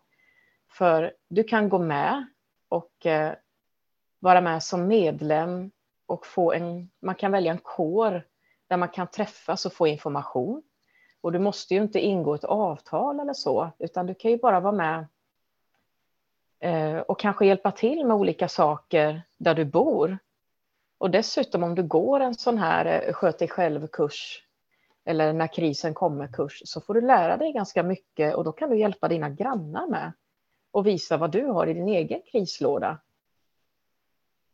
För 0.70 1.14
du 1.28 1.44
kan 1.44 1.70
gå 1.70 1.80
med 1.80 2.26
och 2.70 3.06
eh, 3.06 3.34
vara 4.20 4.42
med 4.42 4.64
som 4.64 4.88
medlem 4.88 5.72
och 6.06 6.26
få 6.26 6.54
en, 6.54 6.90
man 7.00 7.16
kan 7.16 7.32
välja 7.32 7.52
en 7.52 7.58
kår 7.58 8.24
där 8.74 8.78
man 8.78 8.90
kan 8.90 9.08
träffas 9.08 9.66
och 9.66 9.74
få 9.74 9.88
information. 9.88 10.64
Och 11.22 11.32
du 11.32 11.40
måste 11.40 11.74
ju 11.74 11.82
inte 11.82 12.00
ingå 12.00 12.36
ett 12.36 12.44
avtal 12.44 13.20
eller 13.20 13.34
så, 13.34 13.72
utan 13.80 14.06
du 14.06 14.14
kan 14.14 14.32
ju 14.32 14.38
bara 14.38 14.60
vara 14.60 14.74
med 14.74 15.06
eh, 16.60 16.98
och 16.98 17.20
kanske 17.20 17.46
hjälpa 17.46 17.72
till 17.72 18.06
med 18.06 18.18
olika 18.18 18.48
saker 18.48 19.22
där 19.38 19.56
du 19.56 19.66
bor. 19.66 20.18
Och 20.98 21.12
dessutom 21.12 21.64
om 21.64 21.76
du 21.76 21.84
går 21.84 22.20
en 22.20 22.36
sån 22.36 22.58
här 22.58 22.86
eh, 22.86 23.14
sköt 23.14 23.40
dig 23.40 23.48
själv-kurs 23.48 24.44
eller 25.06 25.34
när 25.34 25.48
krisen 25.48 25.94
kommer-kurs 25.94 26.62
så 26.66 26.82
får 26.82 26.94
du 26.94 27.02
lära 27.02 27.38
dig 27.38 27.52
ganska 27.52 27.84
mycket 27.84 28.36
och 28.36 28.44
då 28.44 28.52
kan 28.52 28.70
du 28.70 28.80
hjälpa 28.80 29.08
dina 29.08 29.30
grannar 29.30 29.88
med 29.88 30.12
och 30.72 30.88
visa 30.88 31.18
vad 31.18 31.32
du 31.32 31.46
har 31.46 31.68
i 31.68 31.74
din 31.74 31.88
egen 31.88 32.22
krislåda. 32.32 32.98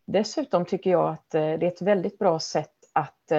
Dessutom 0.06 0.66
tycker 0.66 0.90
jag 0.90 1.10
att 1.10 1.36
eh, 1.36 1.42
det 1.42 1.66
är 1.66 1.72
ett 1.72 1.82
väldigt 1.82 2.20
bra 2.20 2.40
sätt 2.40 2.80
att 2.94 3.32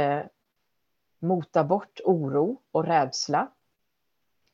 mota 1.20 1.64
bort 1.64 2.00
oro 2.04 2.56
och 2.70 2.85
rädsla. 2.85 3.48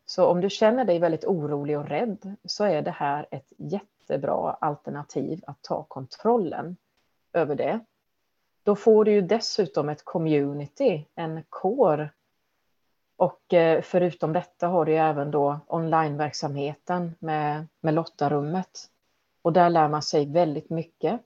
Så 0.07 0.26
om 0.26 0.40
du 0.40 0.50
känner 0.50 0.85
dig 0.85 0.98
väldigt 0.98 1.24
orolig 1.24 1.79
och 1.79 1.88
rädd 1.88 2.37
så 2.44 2.64
är 2.64 2.83
det 2.83 2.90
här 2.90 3.26
ett 3.31 3.52
jättebra 3.57 4.57
alternativ 4.61 5.44
att 5.46 5.62
ta 5.62 5.83
kontrollen 5.83 6.76
över 7.33 7.55
det. 7.55 7.81
Då 8.62 8.76
får 8.76 9.05
du 9.05 9.12
ju 9.12 9.20
dessutom 9.20 9.88
ett 9.88 10.05
community, 10.05 11.07
en 11.14 11.42
kår. 11.48 12.11
Och 13.16 13.55
eh, 13.55 13.83
förutom 13.83 14.33
detta 14.33 14.68
har 14.68 14.85
du 14.85 14.92
ju 14.92 14.98
även 14.98 15.31
då 15.31 15.61
onlineverksamheten 15.66 17.14
med, 17.18 17.66
med 17.81 17.94
Lottarummet. 17.94 18.90
Och 19.42 19.52
där 19.52 19.70
lär 19.70 19.88
man 19.88 20.02
sig 20.02 20.26
väldigt 20.26 20.70
mycket. 20.70 21.20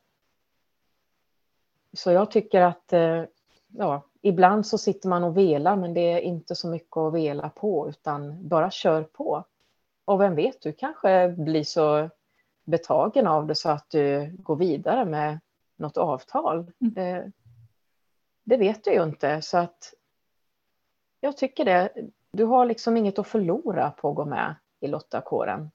Så 1.93 2.11
jag 2.11 2.31
tycker 2.31 2.61
att 2.61 2.93
eh, 2.93 3.25
ja, 3.69 4.03
ibland 4.23 4.67
så 4.67 4.79
sitter 4.79 5.09
man 5.09 5.25
och 5.25 5.37
velar, 5.37 5.77
men 5.77 5.95
det 5.95 6.13
är 6.13 6.21
inte 6.21 6.55
så 6.55 6.69
mycket 6.69 6.97
att 6.97 7.15
vela 7.15 7.49
på, 7.49 7.89
utan 7.89 8.49
bara 8.49 8.71
kör 8.71 9.03
på. 9.03 9.45
Och 10.05 10.21
vem 10.21 10.35
vet, 10.35 10.63
du 10.63 10.73
kanske 10.73 11.29
blir 11.29 11.65
så 11.65 12.11
betagen 12.65 13.27
av 13.27 13.47
det 13.47 13.55
så 13.55 13.71
att 13.71 13.91
du 13.91 14.37
går 14.39 14.57
vidare 14.57 15.05
med 15.05 15.41
något 15.77 15.97
avtal. 15.97 16.57
Mm. 16.59 16.95
Det, 16.95 17.33
det 18.45 18.57
vet 18.57 18.85
du 18.85 18.93
ju 18.93 19.03
inte, 19.03 19.43
så 19.43 19.59
att 19.59 19.95
jag 21.21 21.37
tycker 21.37 21.65
det. 21.65 21.93
Du 22.33 22.45
har 22.45 22.67
liksom 22.67 22.97
inget 22.97 23.19
att 23.19 23.27
förlora 23.27 23.91
på 23.91 24.11
att 24.11 24.17
gå 24.17 24.25
med 24.25 24.55
i 24.81 24.87
Lottakåren. 24.87 25.71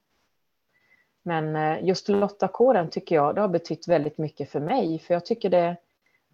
Men 1.23 1.55
eh, 1.55 1.85
just 1.87 2.09
Lottakåren 2.09 2.89
tycker 2.89 3.15
jag, 3.15 3.35
det 3.35 3.41
har 3.41 3.47
betytt 3.47 3.87
väldigt 3.87 4.17
mycket 4.17 4.49
för 4.49 4.59
mig, 4.59 4.99
för 4.99 5.13
jag 5.13 5.25
tycker 5.25 5.49
det 5.49 5.77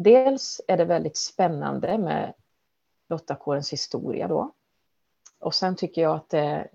Dels 0.03 0.61
är 0.67 0.77
det 0.77 0.85
väldigt 0.85 1.17
spännande 1.17 1.97
med 1.97 2.33
Lottakårens 3.09 3.73
historia 3.73 4.27
då. 4.27 4.53
Och 5.39 5.55
sen 5.55 5.75
tycker 5.75 6.01
jag 6.01 6.15
att 6.15 6.29
det, 6.29 6.67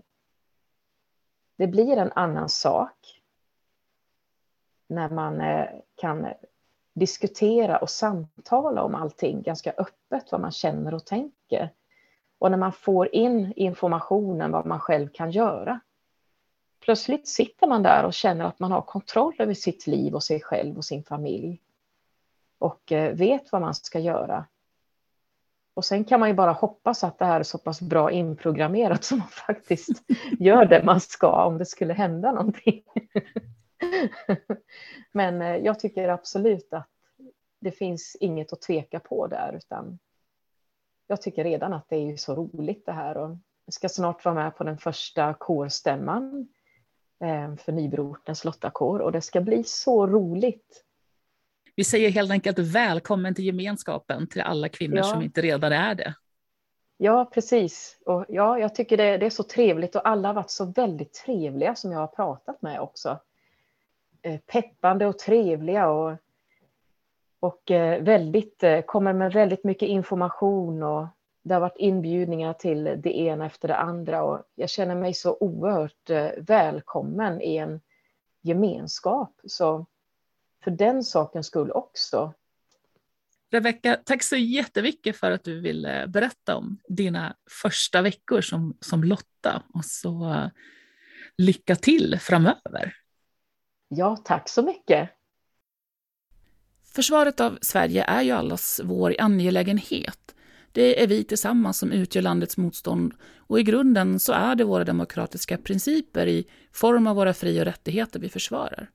det 1.57 1.67
blir 1.67 1.97
en 1.97 2.13
annan 2.13 2.49
sak 2.49 3.23
när 4.87 5.11
man 5.11 5.41
eh, 5.41 5.67
kan 5.95 6.29
diskutera 6.93 7.79
och 7.79 7.91
samtala 7.91 8.83
om 8.83 8.95
allting 8.95 9.43
ganska 9.43 9.73
öppet, 9.73 10.33
vad 10.33 10.41
man 10.41 10.53
känner 10.53 10.95
och 10.95 11.07
tänker. 11.07 11.73
Och 12.39 12.51
när 12.51 12.59
man 12.59 12.73
får 12.73 13.15
in 13.15 13.53
informationen 13.57 14.51
vad 14.51 14.67
man 14.67 14.81
själv 14.81 15.09
kan 15.09 15.31
göra. 15.31 15.81
Plötsligt 16.81 17.29
sitter 17.29 17.67
man 17.67 17.83
där 17.83 18.05
och 18.05 18.15
känner 18.15 18.45
att 18.45 18.59
man 18.59 18.73
har 18.73 18.83
kontroll 18.83 19.35
över 19.39 19.55
sitt 19.55 19.87
liv 19.87 20.15
och 20.15 20.23
sig 20.23 20.41
själv 20.41 20.77
och 20.77 20.85
sin 20.85 21.05
familj 21.05 21.61
och 22.59 22.93
eh, 22.93 23.15
vet 23.15 23.53
vad 23.53 23.61
man 23.61 23.75
ska 23.75 23.99
göra. 23.99 24.47
Och 25.75 25.85
sen 25.85 26.05
kan 26.05 26.21
man 26.21 26.29
ju 26.29 26.35
bara 26.35 26.53
hoppas 26.53 27.05
att 27.05 27.19
det 27.19 27.25
här 27.25 27.41
är 27.41 27.45
så 27.45 27.59
pass 27.59 27.81
bra 27.81 28.11
inprogrammerat 28.11 29.05
som 29.05 29.19
man 29.19 29.29
faktiskt 29.29 30.03
gör 30.39 30.65
det 30.65 30.85
man 30.85 31.01
ska 31.01 31.45
om 31.45 31.59
det 31.59 31.67
skulle 31.67 31.95
hända 31.95 32.33
någonting. 32.33 32.83
Men 35.13 35.43
eh, 35.43 35.57
jag 35.57 35.81
tycker 35.81 36.09
absolut 36.09 36.73
att 36.73 36.89
det 37.61 37.71
finns 37.71 38.17
inget 38.21 38.53
att 38.53 38.61
tveka 38.61 39.01
på 39.01 39.27
där, 39.27 39.53
utan 39.57 39.99
jag 41.07 41.23
tycker 41.23 41.45
redan 41.45 41.73
att 41.73 41.89
det 41.89 41.97
är 41.97 42.17
så 42.17 42.35
roligt 42.35 42.87
det 42.87 42.93
här. 42.93 43.17
Och 43.17 43.37
jag 43.65 43.75
ska 43.75 43.89
snart 43.89 44.25
vara 44.25 44.35
med 44.35 44.57
på 44.57 44.65
den 44.65 44.79
första 44.79 45.35
kårstämman 45.35 46.49
eh, 47.21 47.57
för 47.57 47.73
Nybroortens 47.73 48.45
lottakår 48.45 48.99
och 48.99 49.13
det 49.13 49.21
ska 49.21 49.41
bli 49.41 49.65
så 49.65 50.07
roligt 50.07 50.86
Vi 51.77 51.85
säger 51.85 52.11
helt 52.11 52.31
enkelt 52.31 52.59
välkommen 52.59 53.35
till 53.35 53.45
gemenskapen 53.45 54.27
till 54.27 54.41
alla 54.41 54.69
kvinnor 54.69 54.97
ja. 54.97 55.05
som 55.05 55.23
inte 55.23 55.41
redan 55.41 55.73
är 55.73 55.95
det. 55.95 56.15
Ja, 56.97 57.31
precis. 57.35 57.99
Och 58.07 58.25
ja, 58.29 58.59
jag 58.59 58.75
tycker 58.75 58.97
det, 58.97 59.17
det, 59.17 59.27
är 59.27 59.31
så 59.31 59.43
trevligt 59.43 59.97
och 59.97 60.09
alla 60.09 60.29
har 60.29 60.35
varit 60.35 60.51
så 60.51 60.65
väldigt 60.65 61.13
trevliga 61.13 61.75
som 61.75 61.93
jag 61.93 61.99
har 61.99 62.07
pratat 62.07 62.63
med 62.63 62.81
också. 62.81 63.19
Eh, 64.23 64.41
peppande 64.41 65.07
och 65.07 65.19
trevliga 65.19 65.89
och, 65.89 66.17
och 67.41 67.71
eh, 67.71 68.03
väldigt, 68.03 68.63
eh, 68.63 68.81
kommer 68.81 69.13
med 69.13 69.33
väldigt 69.33 69.65
mycket 69.65 69.89
information 69.89 70.83
och 70.83 71.07
det 71.43 71.55
har 71.55 71.61
varit 71.61 71.79
inbjudningar 71.79 72.53
till 72.53 72.85
det 72.85 73.19
ena 73.19 73.47
efter 73.47 73.69
det 73.69 73.77
andra 73.77 74.23
och 74.23 74.43
jag 74.55 74.71
känner 74.71 74.95
mig 74.95 75.15
så 75.15 75.37
oerhört 75.41 76.11
välkommen 76.37 77.43
i 77.43 77.57
en 77.57 77.81
gemenskap. 78.43 79.33
Så 79.45 79.87
för 80.65 80.71
den 80.71 81.05
sakens 81.05 81.47
skull 81.47 81.71
också. 81.71 82.35
Rebecka, 83.51 84.01
tack 84.05 84.23
så 84.23 84.37
jättemycket 84.37 85.17
för 85.17 85.31
att 85.31 85.45
du 85.45 85.61
ville 85.61 86.07
berätta 86.07 86.57
om 86.57 86.79
dina 86.89 87.37
första 87.63 88.03
veckor 88.03 88.41
som, 88.41 88.77
som 88.81 89.05
Lotta 89.05 89.63
och 89.75 89.85
så 89.85 90.51
lycka 91.39 91.77
till 91.77 92.19
framöver. 92.21 92.97
Ja, 93.89 94.17
tack 94.25 94.49
så 94.49 94.63
mycket. 94.63 95.11
Försvaret 96.95 97.41
av 97.41 97.59
Sverige 97.61 98.05
är 98.05 98.23
ju 98.23 98.31
allas 98.31 98.81
vår 98.85 99.17
angelägenhet. 99.19 100.35
Det 100.73 101.03
är 101.03 101.07
vi 101.07 101.25
tillsammans 101.25 101.79
som 101.79 101.93
utgör 101.93 102.23
landets 102.23 102.57
motstånd 102.57 103.15
och 103.37 103.61
i 103.61 103.63
grunden 103.63 104.21
så 104.21 104.33
är 104.33 104.55
det 104.55 104.65
våra 104.65 104.85
demokratiska 104.85 105.59
principer 105.59 106.27
i 106.27 106.49
form 106.73 107.07
av 107.07 107.17
våra 107.17 107.35
fri 107.35 107.61
och 107.61 107.65
rättigheter 107.65 108.21
vi 108.21 108.29
försvarar. 108.29 108.91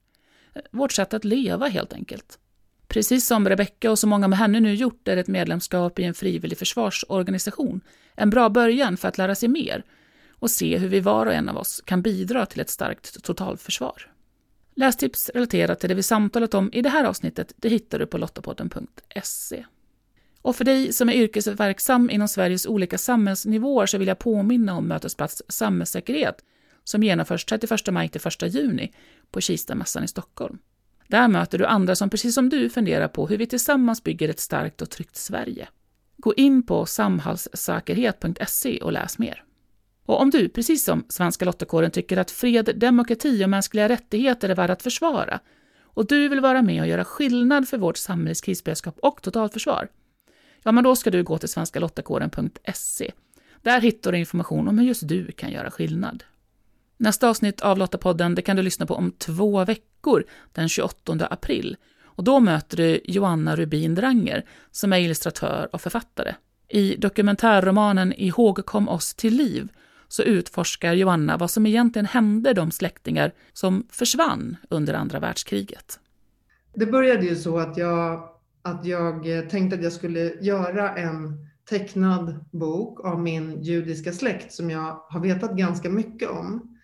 Vårt 0.72 0.92
sätt 0.92 1.14
att 1.14 1.26
leva 1.26 1.68
helt 1.68 1.94
enkelt. 1.94 2.40
Precis 2.88 3.28
som 3.28 3.50
Rebecka 3.50 3.92
och 3.92 4.00
så 4.00 4.08
många 4.08 4.28
med 4.28 4.40
henne 4.40 4.60
nu 4.60 4.74
gjort 4.74 5.08
är 5.08 5.18
ett 5.18 5.28
medlemskap 5.28 6.00
i 6.00 6.04
en 6.04 6.14
frivillig 6.14 6.58
försvarsorganisation 6.58 7.82
en 8.16 8.30
bra 8.30 8.50
början 8.50 8.98
för 8.98 9.08
att 9.08 9.18
lära 9.18 9.36
sig 9.36 9.50
mer 9.50 9.84
och 10.32 10.52
se 10.52 10.78
hur 10.78 10.88
vi 10.88 11.00
var 11.00 11.26
och 11.26 11.34
en 11.34 11.50
av 11.50 11.58
oss 11.58 11.82
kan 11.86 12.02
bidra 12.02 12.46
till 12.46 12.60
ett 12.60 12.70
starkt 12.70 13.24
totalförsvar. 13.24 14.12
Lästips 14.76 15.30
relaterat 15.30 15.80
till 15.80 15.90
det 15.90 15.96
vi 15.96 16.04
samtalat 16.04 16.54
om 16.54 16.74
i 16.74 16.82
det 16.82 16.90
här 16.90 17.04
avsnittet 17.04 17.54
det 17.56 17.70
hittar 17.70 18.00
du 18.00 18.06
på 18.06 18.18
lottapodden.se. 18.18 19.66
Och 20.42 20.56
för 20.56 20.66
dig 20.66 20.94
som 20.94 21.10
är 21.10 21.14
yrkesverksam 21.14 22.10
inom 22.10 22.28
Sveriges 22.28 22.66
olika 22.66 22.98
samhällsnivåer 22.98 23.86
så 23.86 23.98
vill 23.98 24.08
jag 24.08 24.20
påminna 24.20 24.78
om 24.78 24.88
Mötesplats 24.88 25.44
samhällssäkerhet 25.48 26.36
som 26.84 27.04
genomförs 27.04 27.46
31 27.46 27.88
maj 27.92 28.10
till 28.10 28.22
1 28.28 28.54
juni 28.54 28.94
på 29.32 29.42
Kistamässan 29.42 30.04
i 30.04 30.08
Stockholm. 30.08 30.58
Där 31.08 31.28
möter 31.28 31.58
du 31.58 31.66
andra 31.66 31.96
som 31.96 32.10
precis 32.10 32.36
som 32.36 32.50
du 32.50 32.70
funderar 32.70 33.08
på 33.08 33.28
hur 33.28 33.38
vi 33.38 33.48
tillsammans 33.48 34.04
bygger 34.04 34.30
ett 34.30 34.40
starkt 34.40 34.82
och 34.82 34.90
tryggt 34.90 35.16
Sverige. 35.16 35.68
Gå 36.18 36.34
in 36.34 36.64
på 36.64 36.86
samhällssäkerhet.se 36.86 38.80
och 38.82 38.92
läs 38.92 39.20
mer. 39.20 39.44
Och 40.06 40.22
om 40.22 40.30
du, 40.30 40.50
precis 40.50 40.84
som 40.84 41.06
Svenska 41.10 41.46
Lottakåren, 41.46 41.92
tycker 41.92 42.18
att 42.18 42.32
fred, 42.32 42.74
demokrati 42.76 43.46
och 43.46 43.50
mänskliga 43.50 43.90
rättigheter 43.90 44.50
är 44.50 44.56
värda 44.56 44.74
att 44.74 44.84
försvara 44.84 45.40
och 45.94 46.08
du 46.08 46.30
vill 46.30 46.40
vara 46.40 46.62
med 46.62 46.82
och 46.82 46.88
göra 46.88 47.06
skillnad 47.06 47.68
för 47.68 47.78
vårt 47.78 47.98
samhälles 47.98 48.42
krisberedskap 48.42 49.00
och 49.00 49.22
totalförsvar, 49.22 49.88
ja, 50.64 50.72
men 50.72 50.84
då 50.84 50.96
ska 50.96 51.12
du 51.12 51.24
gå 51.24 51.38
till 51.38 51.50
svenskalottakåren.se. 51.50 53.12
Där 53.62 53.82
hittar 53.82 54.12
du 54.12 54.18
information 54.18 54.68
om 54.68 54.78
hur 54.78 54.88
just 54.88 55.08
du 55.08 55.32
kan 55.32 55.52
göra 55.52 55.72
skillnad. 55.72 56.24
Nästa 57.02 57.30
avsnitt 57.30 57.62
av 57.62 57.78
Lottapodden 57.78 58.36
det 58.36 58.42
kan 58.42 58.56
du 58.56 58.64
lyssna 58.64 58.86
på 58.86 58.96
om 58.96 59.12
två 59.12 59.66
veckor, 59.66 60.24
den 60.52 60.70
28 60.70 61.28
april. 61.30 61.78
Och 62.04 62.24
då 62.24 62.40
möter 62.40 62.78
du 62.78 63.02
Joanna 63.04 63.56
Rubin 63.56 63.96
Dranger, 63.96 64.46
som 64.72 64.94
är 64.94 64.98
illustratör 64.98 65.70
och 65.74 65.82
författare. 65.82 66.36
I 66.70 66.96
dokumentärromanen 66.96 68.14
Ihågkom 68.14 68.90
oss 68.90 69.14
till 69.14 69.36
liv 69.36 69.68
så 70.08 70.24
utforskar 70.24 70.94
Joanna 70.94 71.38
vad 71.38 71.52
som 71.52 71.66
egentligen 71.66 72.06
hände 72.06 72.54
de 72.54 72.72
släktingar 72.72 73.32
som 73.54 73.88
försvann 73.92 74.58
under 74.70 74.94
andra 74.94 75.20
världskriget. 75.20 76.00
Det 76.74 76.86
började 76.86 77.26
ju 77.26 77.36
så 77.36 77.58
att 77.58 77.78
jag, 77.78 78.30
att 78.62 78.86
jag 78.86 79.50
tänkte 79.50 79.78
att 79.78 79.84
jag 79.84 79.94
skulle 79.94 80.34
göra 80.42 80.96
en 80.96 81.48
tecknad 81.70 82.46
bok 82.52 83.06
av 83.06 83.20
min 83.22 83.62
judiska 83.62 84.12
släkt 84.12 84.54
som 84.54 84.70
jag 84.70 85.04
har 85.10 85.20
vetat 85.20 85.52
ganska 85.52 85.90
mycket 85.90 86.30
om. 86.30 86.78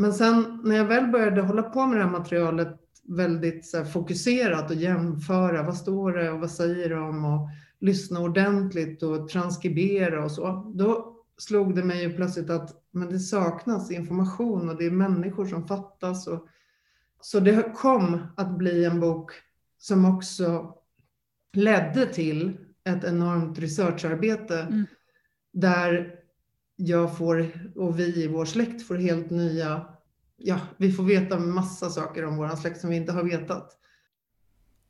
Men 0.00 0.12
sen 0.12 0.60
när 0.64 0.76
jag 0.76 0.84
väl 0.84 1.06
började 1.06 1.40
hålla 1.40 1.62
på 1.62 1.86
med 1.86 1.98
det 1.98 2.04
här 2.04 2.10
materialet 2.10 2.80
väldigt 3.08 3.66
så 3.66 3.84
fokuserat 3.84 4.70
och 4.70 4.76
jämföra, 4.76 5.62
vad 5.62 5.76
står 5.76 6.12
det 6.12 6.30
och 6.30 6.40
vad 6.40 6.50
säger 6.50 6.90
de 6.90 7.24
och 7.24 7.48
lyssna 7.80 8.20
ordentligt 8.20 9.02
och 9.02 9.28
transkribera 9.28 10.24
och 10.24 10.30
så, 10.30 10.72
då 10.74 11.16
slog 11.38 11.74
det 11.74 11.84
mig 11.84 12.02
ju 12.02 12.16
plötsligt 12.16 12.50
att 12.50 12.84
men 12.90 13.08
det 13.08 13.18
saknas 13.18 13.90
information 13.90 14.68
och 14.68 14.76
det 14.76 14.86
är 14.86 14.90
människor 14.90 15.46
som 15.46 15.68
fattas. 15.68 16.26
Och, 16.26 16.48
så 17.20 17.40
det 17.40 17.74
kom 17.76 18.26
att 18.36 18.58
bli 18.58 18.84
en 18.84 19.00
bok 19.00 19.32
som 19.78 20.04
också 20.04 20.74
ledde 21.52 22.06
till 22.06 22.58
ett 22.84 23.04
enormt 23.04 23.58
researcharbete 23.58 24.60
mm. 24.60 24.86
där 25.52 26.19
jag 26.80 27.16
får, 27.16 27.50
och 27.76 27.98
vi 27.98 28.24
i 28.24 28.26
vår 28.26 28.44
släkt 28.44 28.86
får 28.86 28.96
helt 28.96 29.30
nya, 29.30 29.86
ja, 30.36 30.60
vi 30.76 30.92
får 30.92 31.04
veta 31.04 31.38
massa 31.38 31.90
saker 31.90 32.24
om 32.24 32.36
vår 32.36 32.56
släkt 32.56 32.80
som 32.80 32.90
vi 32.90 32.96
inte 32.96 33.12
har 33.12 33.24
vetat. 33.24 33.76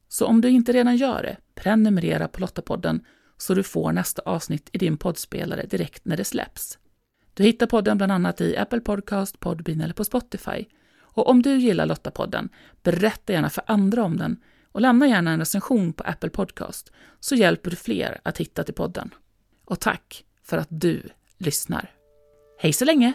Så 0.08 0.26
om 0.26 0.40
du 0.40 0.48
inte 0.48 0.72
redan 0.72 0.96
gör 0.96 1.22
det, 1.22 1.36
prenumerera 1.54 2.28
på 2.28 2.40
Lottapodden 2.40 3.04
så 3.36 3.54
du 3.54 3.62
får 3.62 3.92
nästa 3.92 4.22
avsnitt 4.22 4.70
i 4.72 4.78
din 4.78 4.96
poddspelare 4.96 5.66
direkt 5.66 6.04
när 6.04 6.16
det 6.16 6.24
släpps. 6.24 6.78
Du 7.34 7.42
hittar 7.42 7.66
podden 7.66 7.96
bland 7.96 8.12
annat 8.12 8.40
i 8.40 8.56
Apple 8.56 8.80
Podcast, 8.80 9.40
Podbean 9.40 9.80
eller 9.80 9.94
på 9.94 10.04
Spotify. 10.04 10.66
Och 11.00 11.28
om 11.28 11.42
du 11.42 11.56
gillar 11.56 11.86
Lottapodden, 11.86 12.48
berätta 12.82 13.32
gärna 13.32 13.50
för 13.50 13.64
andra 13.66 14.02
om 14.02 14.16
den 14.16 14.36
och 14.72 14.80
lämna 14.80 15.08
gärna 15.08 15.30
en 15.30 15.38
recension 15.38 15.92
på 15.92 16.04
Apple 16.04 16.30
Podcast 16.30 16.92
så 17.20 17.34
hjälper 17.34 17.70
du 17.70 17.76
fler 17.76 18.20
att 18.22 18.38
hitta 18.38 18.64
till 18.64 18.74
podden. 18.74 19.14
Och 19.64 19.80
tack 19.80 20.24
för 20.42 20.58
att 20.58 20.68
du 20.70 21.02
lyssnar. 21.40 21.90
Hej 22.58 22.72
så 22.72 22.84
länge! 22.84 23.12